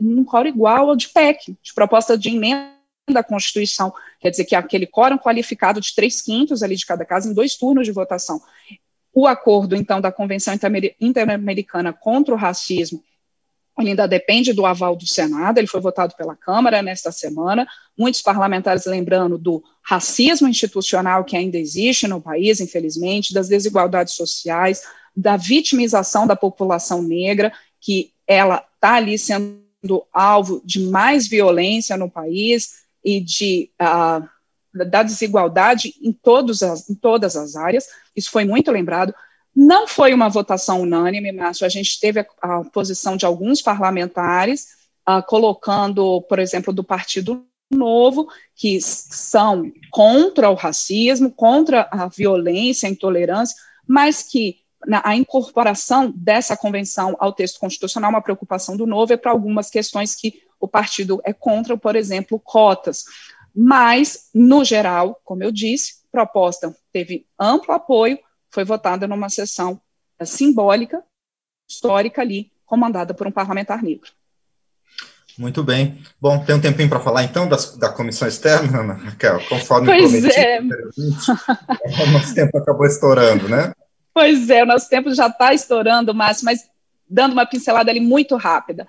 um 0.01 0.25
quórum 0.25 0.49
igual 0.49 0.89
ao 0.89 0.97
de 0.97 1.09
PEC, 1.09 1.55
de 1.63 1.75
proposta 1.75 2.17
de 2.17 2.31
emenda 2.31 2.76
da 3.13 3.23
Constituição, 3.23 3.93
quer 4.21 4.31
dizer 4.31 4.45
que 4.45 4.55
aquele 4.55 4.87
quórum 4.87 5.17
qualificado 5.17 5.81
de 5.81 5.95
três 5.95 6.21
quintos 6.21 6.63
ali 6.63 6.77
de 6.77 6.85
cada 6.85 7.05
casa 7.05 7.31
em 7.31 7.35
dois 7.35 7.55
turnos 7.55 7.87
de 7.87 7.93
votação. 7.93 8.41
O 9.13 9.27
acordo, 9.27 9.77
então, 9.77 10.01
da 10.01 10.13
Convenção 10.13 10.55
Interamericana 11.01 11.93
contra 11.93 12.35
o 12.35 12.37
Racismo 12.37 13.03
ele 13.79 13.91
ainda 13.91 14.09
depende 14.09 14.53
do 14.53 14.65
aval 14.65 14.97
do 14.97 15.07
Senado, 15.07 15.59
ele 15.59 15.67
foi 15.67 15.81
votado 15.81 16.15
pela 16.17 16.35
Câmara 16.35 16.83
nesta 16.83 17.13
semana. 17.13 17.67
Muitos 17.97 18.23
parlamentares 18.23 18.87
lembrando 18.87 19.37
do 19.37 19.63
racismo 19.83 20.49
institucional 20.49 21.25
que 21.25 21.37
ainda 21.37 21.59
existe 21.59 22.09
no 22.09 22.21
país, 22.21 22.61
infelizmente, 22.61 23.35
das 23.35 23.49
desigualdades 23.49 24.15
sociais, 24.15 24.83
da 25.15 25.37
vitimização 25.37 26.27
da 26.27 26.35
população 26.35 27.03
negra, 27.03 27.53
que 27.79 28.13
ela 28.27 28.65
está 28.75 28.95
ali 28.95 29.19
sendo 29.19 30.07
alvo 30.11 30.63
de 30.65 30.81
mais 30.81 31.29
violência 31.29 31.97
no 31.99 32.11
país, 32.11 32.86
e 33.07 33.21
de, 33.21 33.71
uh, 33.81 34.29
da 34.85 35.05
desigualdade 35.05 35.95
em, 36.03 36.13
todos 36.13 36.61
as, 36.61 36.91
em 36.91 36.95
todas 36.97 37.37
as 37.37 37.55
áreas, 37.55 37.87
isso 38.17 38.33
foi 38.33 38.45
muito 38.45 38.73
lembrado. 38.73 39.15
Não 39.55 39.87
foi 39.87 40.13
uma 40.13 40.29
votação 40.29 40.83
unânime, 40.83 41.31
Márcio, 41.31 41.65
a 41.65 41.69
gente 41.69 42.01
teve 42.01 42.19
a, 42.19 42.27
a 42.43 42.65
posição 42.65 43.17
de 43.17 43.25
alguns 43.25 43.63
parlamentares, 43.63 44.67
uh, 45.09 45.23
colocando, 45.25 46.21
por 46.23 46.41
exemplo, 46.41 46.73
do 46.73 46.83
Partido 46.83 47.47
Novo, 47.71 48.29
que 48.57 48.81
são 48.81 49.71
contra 49.91 50.51
o 50.51 50.55
racismo, 50.55 51.31
contra 51.31 51.89
a 51.93 52.09
violência, 52.09 52.89
a 52.89 52.93
intolerância, 52.93 53.57
mas 53.87 54.23
que 54.23 54.59
a 55.05 55.17
incorporação 55.17 56.13
dessa 56.15 56.57
convenção 56.57 57.17
ao 57.19 57.33
texto 57.33 57.59
constitucional, 57.59 58.11
uma 58.11 58.23
preocupação 58.23 58.77
do 58.77 58.87
Novo, 58.87 59.13
é 59.13 59.17
para 59.17 59.31
algumas 59.33 59.71
questões 59.71 60.15
que 60.15 60.46
o 60.67 60.69
partido 60.69 61.21
é 61.25 61.33
contra, 61.33 61.77
por 61.77 61.97
exemplo, 61.97 62.39
cotas. 62.39 63.05
Mas, 63.55 64.29
no 64.35 64.65
geral, 64.65 65.21
como 65.25 65.43
eu 65.43 65.51
disse, 65.51 66.05
proposta 66.13 66.75
teve 66.93 67.27
amplo 67.41 67.73
apoio, 67.73 68.19
foi 68.51 68.65
votada 68.65 69.07
numa 69.07 69.29
sessão 69.29 69.81
eh, 70.19 70.25
simbólica, 70.25 71.03
histórica 71.69 72.21
ali, 72.21 72.51
comandada 72.67 73.15
por 73.15 73.27
um 73.27 73.31
parlamentar 73.31 73.83
negro. 73.83 74.11
Muito 75.39 75.63
bem. 75.63 76.03
Bom, 76.21 76.43
tem 76.45 76.55
um 76.55 76.61
tempinho 76.61 76.89
para 76.89 77.01
falar 77.01 77.23
então 77.23 77.47
das, 77.47 77.77
da 77.77 77.91
comissão 77.91 78.27
externa, 78.27 78.95
Raquel, 78.95 79.39
conforme 79.49 79.87
pois 79.87 80.11
prometido. 80.11 80.41
É. 80.41 80.61
O 82.07 82.11
nosso 82.11 82.35
tempo 82.35 82.57
acabou 82.59 82.87
estourando, 82.87 83.49
né? 83.49 83.73
Pois 84.15 84.49
é, 84.49 84.63
o 84.63 84.67
nosso 84.67 84.89
tempo 84.89 85.15
já 85.15 85.27
está 85.27 85.53
estourando, 85.53 86.15
Márcio, 86.15 86.45
mas 86.47 86.61
dando 87.09 87.33
uma 87.33 87.47
pincelada 87.47 87.91
ali 87.91 88.01
muito 88.01 88.37
rápida. 88.37 88.87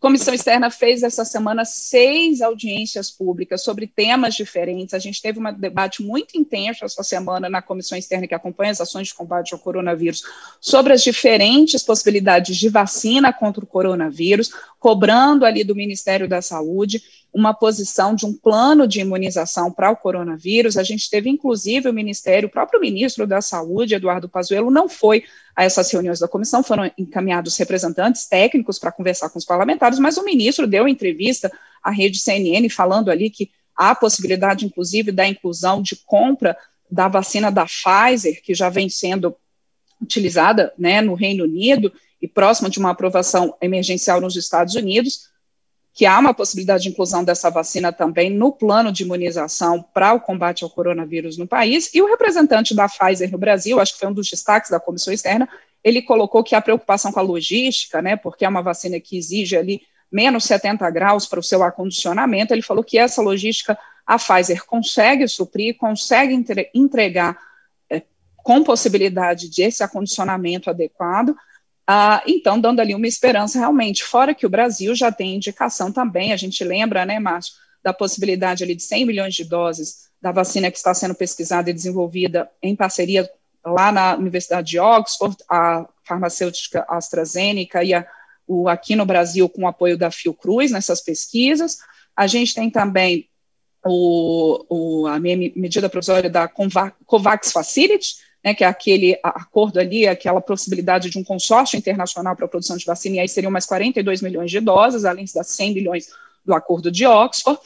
Comissão 0.00 0.34
Externa 0.34 0.70
fez 0.70 1.02
essa 1.02 1.24
semana 1.24 1.64
seis 1.64 2.40
audiências 2.40 3.10
públicas 3.10 3.62
sobre 3.62 3.86
temas 3.86 4.34
diferentes. 4.34 4.94
A 4.94 4.98
gente 4.98 5.22
teve 5.22 5.38
um 5.38 5.52
debate 5.52 6.02
muito 6.02 6.36
intenso 6.36 6.84
essa 6.84 7.02
semana 7.02 7.48
na 7.48 7.62
Comissão 7.62 7.96
Externa 7.96 8.26
que 8.26 8.34
acompanha 8.34 8.72
as 8.72 8.80
ações 8.80 9.08
de 9.08 9.14
combate 9.14 9.54
ao 9.54 9.58
coronavírus 9.58 10.22
sobre 10.60 10.92
as 10.92 11.02
diferentes 11.02 11.82
possibilidades 11.82 12.56
de 12.56 12.68
vacina 12.68 13.32
contra 13.32 13.62
o 13.64 13.66
coronavírus, 13.66 14.50
cobrando 14.86 15.44
ali 15.44 15.64
do 15.64 15.74
Ministério 15.74 16.28
da 16.28 16.40
Saúde 16.40 17.02
uma 17.34 17.52
posição 17.52 18.14
de 18.14 18.24
um 18.24 18.32
plano 18.32 18.86
de 18.86 19.00
imunização 19.00 19.68
para 19.68 19.90
o 19.90 19.96
coronavírus. 19.96 20.76
A 20.76 20.84
gente 20.84 21.10
teve, 21.10 21.28
inclusive, 21.28 21.88
o 21.88 21.92
Ministério, 21.92 22.46
o 22.46 22.52
próprio 22.52 22.80
ministro 22.80 23.26
da 23.26 23.40
Saúde, 23.40 23.96
Eduardo 23.96 24.28
Pazuello, 24.28 24.70
não 24.70 24.88
foi 24.88 25.24
a 25.56 25.64
essas 25.64 25.90
reuniões 25.90 26.20
da 26.20 26.28
comissão, 26.28 26.62
foram 26.62 26.88
encaminhados 26.96 27.56
representantes 27.56 28.28
técnicos 28.28 28.78
para 28.78 28.92
conversar 28.92 29.28
com 29.28 29.40
os 29.40 29.44
parlamentares, 29.44 29.98
mas 29.98 30.18
o 30.18 30.24
ministro 30.24 30.68
deu 30.68 30.86
entrevista 30.86 31.50
à 31.82 31.90
rede 31.90 32.20
CNN 32.20 32.68
falando 32.68 33.10
ali 33.10 33.28
que 33.28 33.50
há 33.76 33.92
possibilidade, 33.92 34.66
inclusive, 34.66 35.10
da 35.10 35.26
inclusão 35.26 35.82
de 35.82 35.96
compra 35.96 36.56
da 36.88 37.08
vacina 37.08 37.50
da 37.50 37.66
Pfizer, 37.66 38.40
que 38.40 38.54
já 38.54 38.68
vem 38.68 38.88
sendo 38.88 39.34
utilizada 40.00 40.72
né, 40.78 41.00
no 41.00 41.14
Reino 41.14 41.42
Unido 41.42 41.92
e 42.26 42.28
próxima 42.28 42.68
de 42.68 42.78
uma 42.80 42.90
aprovação 42.90 43.56
emergencial 43.62 44.20
nos 44.20 44.34
Estados 44.34 44.74
Unidos, 44.74 45.30
que 45.94 46.04
há 46.04 46.18
uma 46.18 46.34
possibilidade 46.34 46.82
de 46.82 46.88
inclusão 46.90 47.24
dessa 47.24 47.48
vacina 47.48 47.92
também 47.92 48.28
no 48.28 48.52
plano 48.52 48.92
de 48.92 49.04
imunização 49.04 49.80
para 49.94 50.12
o 50.12 50.20
combate 50.20 50.64
ao 50.64 50.68
coronavírus 50.68 51.38
no 51.38 51.46
país. 51.46 51.88
E 51.94 52.02
o 52.02 52.06
representante 52.06 52.74
da 52.74 52.88
Pfizer 52.88 53.30
no 53.30 53.38
Brasil, 53.38 53.80
acho 53.80 53.94
que 53.94 54.00
foi 54.00 54.08
um 54.08 54.12
dos 54.12 54.28
destaques 54.28 54.70
da 54.70 54.80
comissão 54.80 55.14
externa, 55.14 55.48
ele 55.82 56.02
colocou 56.02 56.42
que 56.42 56.54
a 56.54 56.60
preocupação 56.60 57.12
com 57.12 57.20
a 57.20 57.22
logística, 57.22 58.02
né, 58.02 58.16
porque 58.16 58.44
é 58.44 58.48
uma 58.48 58.60
vacina 58.60 59.00
que 59.00 59.16
exige 59.16 59.56
ali 59.56 59.80
menos 60.10 60.44
70 60.44 60.90
graus 60.90 61.26
para 61.26 61.40
o 61.40 61.42
seu 61.42 61.62
acondicionamento, 61.62 62.52
ele 62.52 62.62
falou 62.62 62.82
que 62.82 62.98
essa 62.98 63.22
logística 63.22 63.78
a 64.04 64.18
Pfizer 64.18 64.66
consegue 64.66 65.26
suprir, 65.28 65.76
consegue 65.76 66.34
entregar 66.74 67.38
é, 67.90 68.02
com 68.36 68.62
possibilidade 68.62 69.48
de 69.48 69.62
esse 69.62 69.82
acondicionamento 69.82 70.68
adequado, 70.68 71.34
ah, 71.86 72.22
então, 72.26 72.60
dando 72.60 72.80
ali 72.80 72.94
uma 72.94 73.06
esperança 73.06 73.58
realmente, 73.58 74.02
fora 74.02 74.34
que 74.34 74.44
o 74.44 74.50
Brasil 74.50 74.94
já 74.94 75.12
tem 75.12 75.36
indicação 75.36 75.92
também, 75.92 76.32
a 76.32 76.36
gente 76.36 76.64
lembra, 76.64 77.06
né, 77.06 77.20
Márcio, 77.20 77.54
da 77.82 77.92
possibilidade 77.92 78.64
ali 78.64 78.74
de 78.74 78.82
100 78.82 79.06
milhões 79.06 79.34
de 79.34 79.44
doses 79.44 80.06
da 80.20 80.32
vacina 80.32 80.70
que 80.70 80.76
está 80.76 80.92
sendo 80.92 81.14
pesquisada 81.14 81.70
e 81.70 81.72
desenvolvida 81.72 82.50
em 82.60 82.74
parceria 82.74 83.30
lá 83.64 83.92
na 83.92 84.16
Universidade 84.16 84.70
de 84.70 84.78
Oxford, 84.80 85.36
a 85.48 85.86
farmacêutica 86.04 86.84
AstraZeneca 86.88 87.84
e 87.84 87.94
a, 87.94 88.04
o, 88.46 88.68
aqui 88.68 88.96
no 88.96 89.06
Brasil 89.06 89.48
com 89.48 89.62
o 89.62 89.68
apoio 89.68 89.96
da 89.96 90.10
Fiocruz 90.10 90.72
nessas 90.72 91.00
pesquisas. 91.00 91.78
A 92.16 92.26
gente 92.26 92.54
tem 92.54 92.70
também 92.70 93.28
o, 93.84 94.64
o, 94.68 95.06
a 95.06 95.18
medida 95.20 95.88
provisória 95.88 96.28
da 96.28 96.48
COVAX 96.48 97.52
Facility, 97.52 98.16
né, 98.44 98.54
que 98.54 98.62
é 98.64 98.66
aquele 98.66 99.18
acordo 99.22 99.78
ali, 99.78 100.06
aquela 100.06 100.40
possibilidade 100.40 101.10
de 101.10 101.18
um 101.18 101.24
consórcio 101.24 101.76
internacional 101.76 102.36
para 102.36 102.46
a 102.46 102.48
produção 102.48 102.76
de 102.76 102.84
vacina, 102.84 103.16
e 103.16 103.20
aí 103.20 103.28
seriam 103.28 103.50
mais 103.50 103.66
42 103.66 104.22
milhões 104.22 104.50
de 104.50 104.60
doses, 104.60 105.04
além 105.04 105.24
das 105.34 105.48
100 105.48 105.74
milhões 105.74 106.08
do 106.44 106.54
acordo 106.54 106.90
de 106.90 107.04
Oxford. 107.06 107.60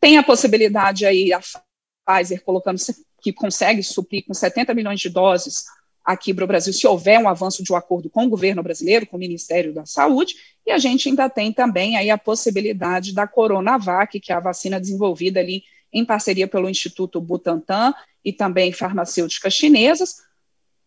Tem 0.00 0.18
a 0.18 0.22
possibilidade 0.22 1.06
aí, 1.06 1.32
a 1.32 1.40
Pfizer 1.40 2.42
colocando 2.42 2.80
que 3.20 3.32
consegue 3.32 3.82
suprir 3.82 4.24
com 4.26 4.34
70 4.34 4.74
milhões 4.74 5.00
de 5.00 5.08
doses 5.08 5.64
aqui 6.04 6.34
para 6.34 6.44
o 6.44 6.48
Brasil, 6.48 6.72
se 6.72 6.86
houver 6.86 7.18
um 7.20 7.28
avanço 7.28 7.62
de 7.62 7.72
um 7.72 7.76
acordo 7.76 8.10
com 8.10 8.24
o 8.24 8.28
governo 8.28 8.62
brasileiro, 8.62 9.06
com 9.06 9.16
o 9.16 9.20
Ministério 9.20 9.72
da 9.72 9.86
Saúde, 9.86 10.34
e 10.66 10.72
a 10.72 10.78
gente 10.78 11.08
ainda 11.08 11.30
tem 11.30 11.52
também 11.52 11.96
aí 11.96 12.10
a 12.10 12.18
possibilidade 12.18 13.14
da 13.14 13.26
Coronavac, 13.26 14.18
que 14.18 14.32
é 14.32 14.34
a 14.34 14.40
vacina 14.40 14.80
desenvolvida 14.80 15.38
ali 15.38 15.62
em 15.92 16.04
parceria 16.04 16.48
pelo 16.48 16.68
Instituto 16.68 17.20
Butantan 17.20 17.94
e 18.24 18.32
também 18.32 18.72
farmacêuticas 18.72 19.52
chinesas. 19.54 20.22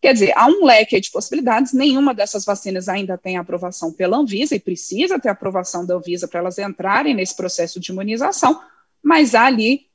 Quer 0.02 0.14
dizer, 0.14 0.34
há 0.38 0.46
um 0.48 0.66
leque 0.66 1.00
de 1.00 1.10
possibilidades, 1.10 1.74
nenhuma 1.74 2.14
dessas 2.14 2.46
vacinas 2.46 2.88
ainda 2.88 3.18
tem 3.18 3.38
aprovação 3.38 3.92
pela 3.92 4.18
Anvisa 4.18 4.56
e 4.56 4.60
precisa 4.60 5.20
ter 5.20 5.30
aprovação 5.30 5.86
da 5.86 5.96
Anvisa 5.96 6.28
para 6.28 6.40
elas 6.40 6.60
entrarem 6.60 7.14
nesse 7.14 7.36
processo 7.36 7.80
de 7.80 7.92
imunização, 7.92 8.62
mas 9.02 9.34
há 9.34 9.46
ali 9.46 9.88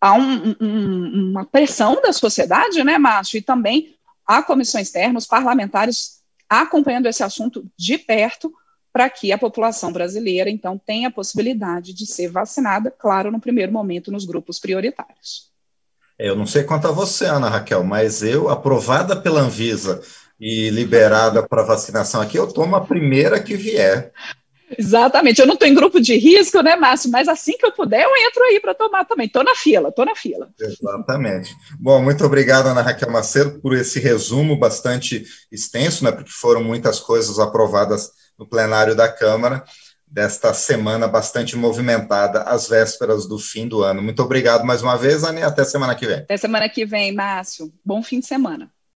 há 0.00 0.14
um, 0.14 0.54
um, 0.60 1.30
uma 1.30 1.44
pressão 1.44 2.00
da 2.00 2.12
sociedade, 2.12 2.82
né, 2.84 2.98
Márcio, 2.98 3.38
e 3.38 3.42
também 3.42 3.94
há 4.26 4.42
comissões 4.42 4.88
externas, 4.88 5.26
parlamentares 5.26 6.20
acompanhando 6.48 7.06
esse 7.06 7.22
assunto 7.22 7.64
de 7.76 7.98
perto 7.98 8.52
para 8.92 9.10
que 9.10 9.30
a 9.30 9.38
população 9.38 9.92
brasileira, 9.92 10.48
então, 10.48 10.78
tenha 10.78 11.08
a 11.08 11.12
possibilidade 11.12 11.92
de 11.92 12.06
ser 12.06 12.28
vacinada, 12.28 12.90
claro, 12.90 13.30
no 13.30 13.40
primeiro 13.40 13.70
momento, 13.70 14.10
nos 14.10 14.24
grupos 14.24 14.58
prioritários. 14.58 15.52
Eu 16.18 16.34
não 16.34 16.46
sei 16.46 16.62
quanto 16.62 16.88
a 16.88 16.92
você, 16.92 17.26
Ana 17.26 17.48
Raquel, 17.48 17.84
mas 17.84 18.22
eu, 18.22 18.48
aprovada 18.48 19.14
pela 19.14 19.40
Anvisa 19.40 20.00
e 20.40 20.70
liberada 20.70 21.46
para 21.46 21.62
vacinação 21.62 22.20
aqui, 22.20 22.38
eu 22.38 22.46
tomo 22.46 22.74
a 22.74 22.80
primeira 22.80 23.40
que 23.40 23.54
vier. 23.54 24.12
Exatamente, 24.78 25.40
eu 25.40 25.46
não 25.46 25.54
estou 25.54 25.68
em 25.68 25.74
grupo 25.74 26.00
de 26.00 26.16
risco, 26.16 26.60
né, 26.60 26.74
Márcio? 26.74 27.10
Mas 27.10 27.28
assim 27.28 27.56
que 27.56 27.64
eu 27.64 27.72
puder, 27.72 28.02
eu 28.02 28.16
entro 28.16 28.42
aí 28.44 28.58
para 28.58 28.74
tomar 28.74 29.04
também. 29.04 29.26
Estou 29.26 29.44
na 29.44 29.54
fila, 29.54 29.90
estou 29.90 30.04
na 30.04 30.14
fila. 30.14 30.48
Exatamente. 30.58 31.54
Bom, 31.78 32.02
muito 32.02 32.24
obrigado, 32.24 32.66
Ana 32.66 32.82
Raquel 32.82 33.10
Macedo, 33.10 33.60
por 33.60 33.74
esse 33.74 34.00
resumo 34.00 34.58
bastante 34.58 35.24
extenso, 35.52 36.02
né? 36.02 36.10
Porque 36.10 36.30
foram 36.30 36.64
muitas 36.64 36.98
coisas 36.98 37.38
aprovadas 37.38 38.10
no 38.38 38.46
plenário 38.46 38.94
da 38.94 39.08
Câmara 39.08 39.64
desta 40.16 40.54
semana 40.54 41.06
bastante 41.06 41.58
movimentada, 41.58 42.40
às 42.44 42.66
vésperas 42.70 43.28
do 43.28 43.38
fim 43.38 43.68
do 43.68 43.82
ano. 43.82 44.02
Muito 44.02 44.22
obrigado 44.22 44.64
mais 44.64 44.80
uma 44.80 44.96
vez, 44.96 45.22
Ana, 45.22 45.46
até 45.46 45.62
semana 45.62 45.94
que 45.94 46.06
vem. 46.06 46.20
Até 46.20 46.38
semana 46.38 46.70
que 46.70 46.86
vem, 46.86 47.12
Márcio. 47.12 47.70
Bom 47.84 48.02
fim 48.02 48.20
de 48.20 48.26
semana. 48.26 48.72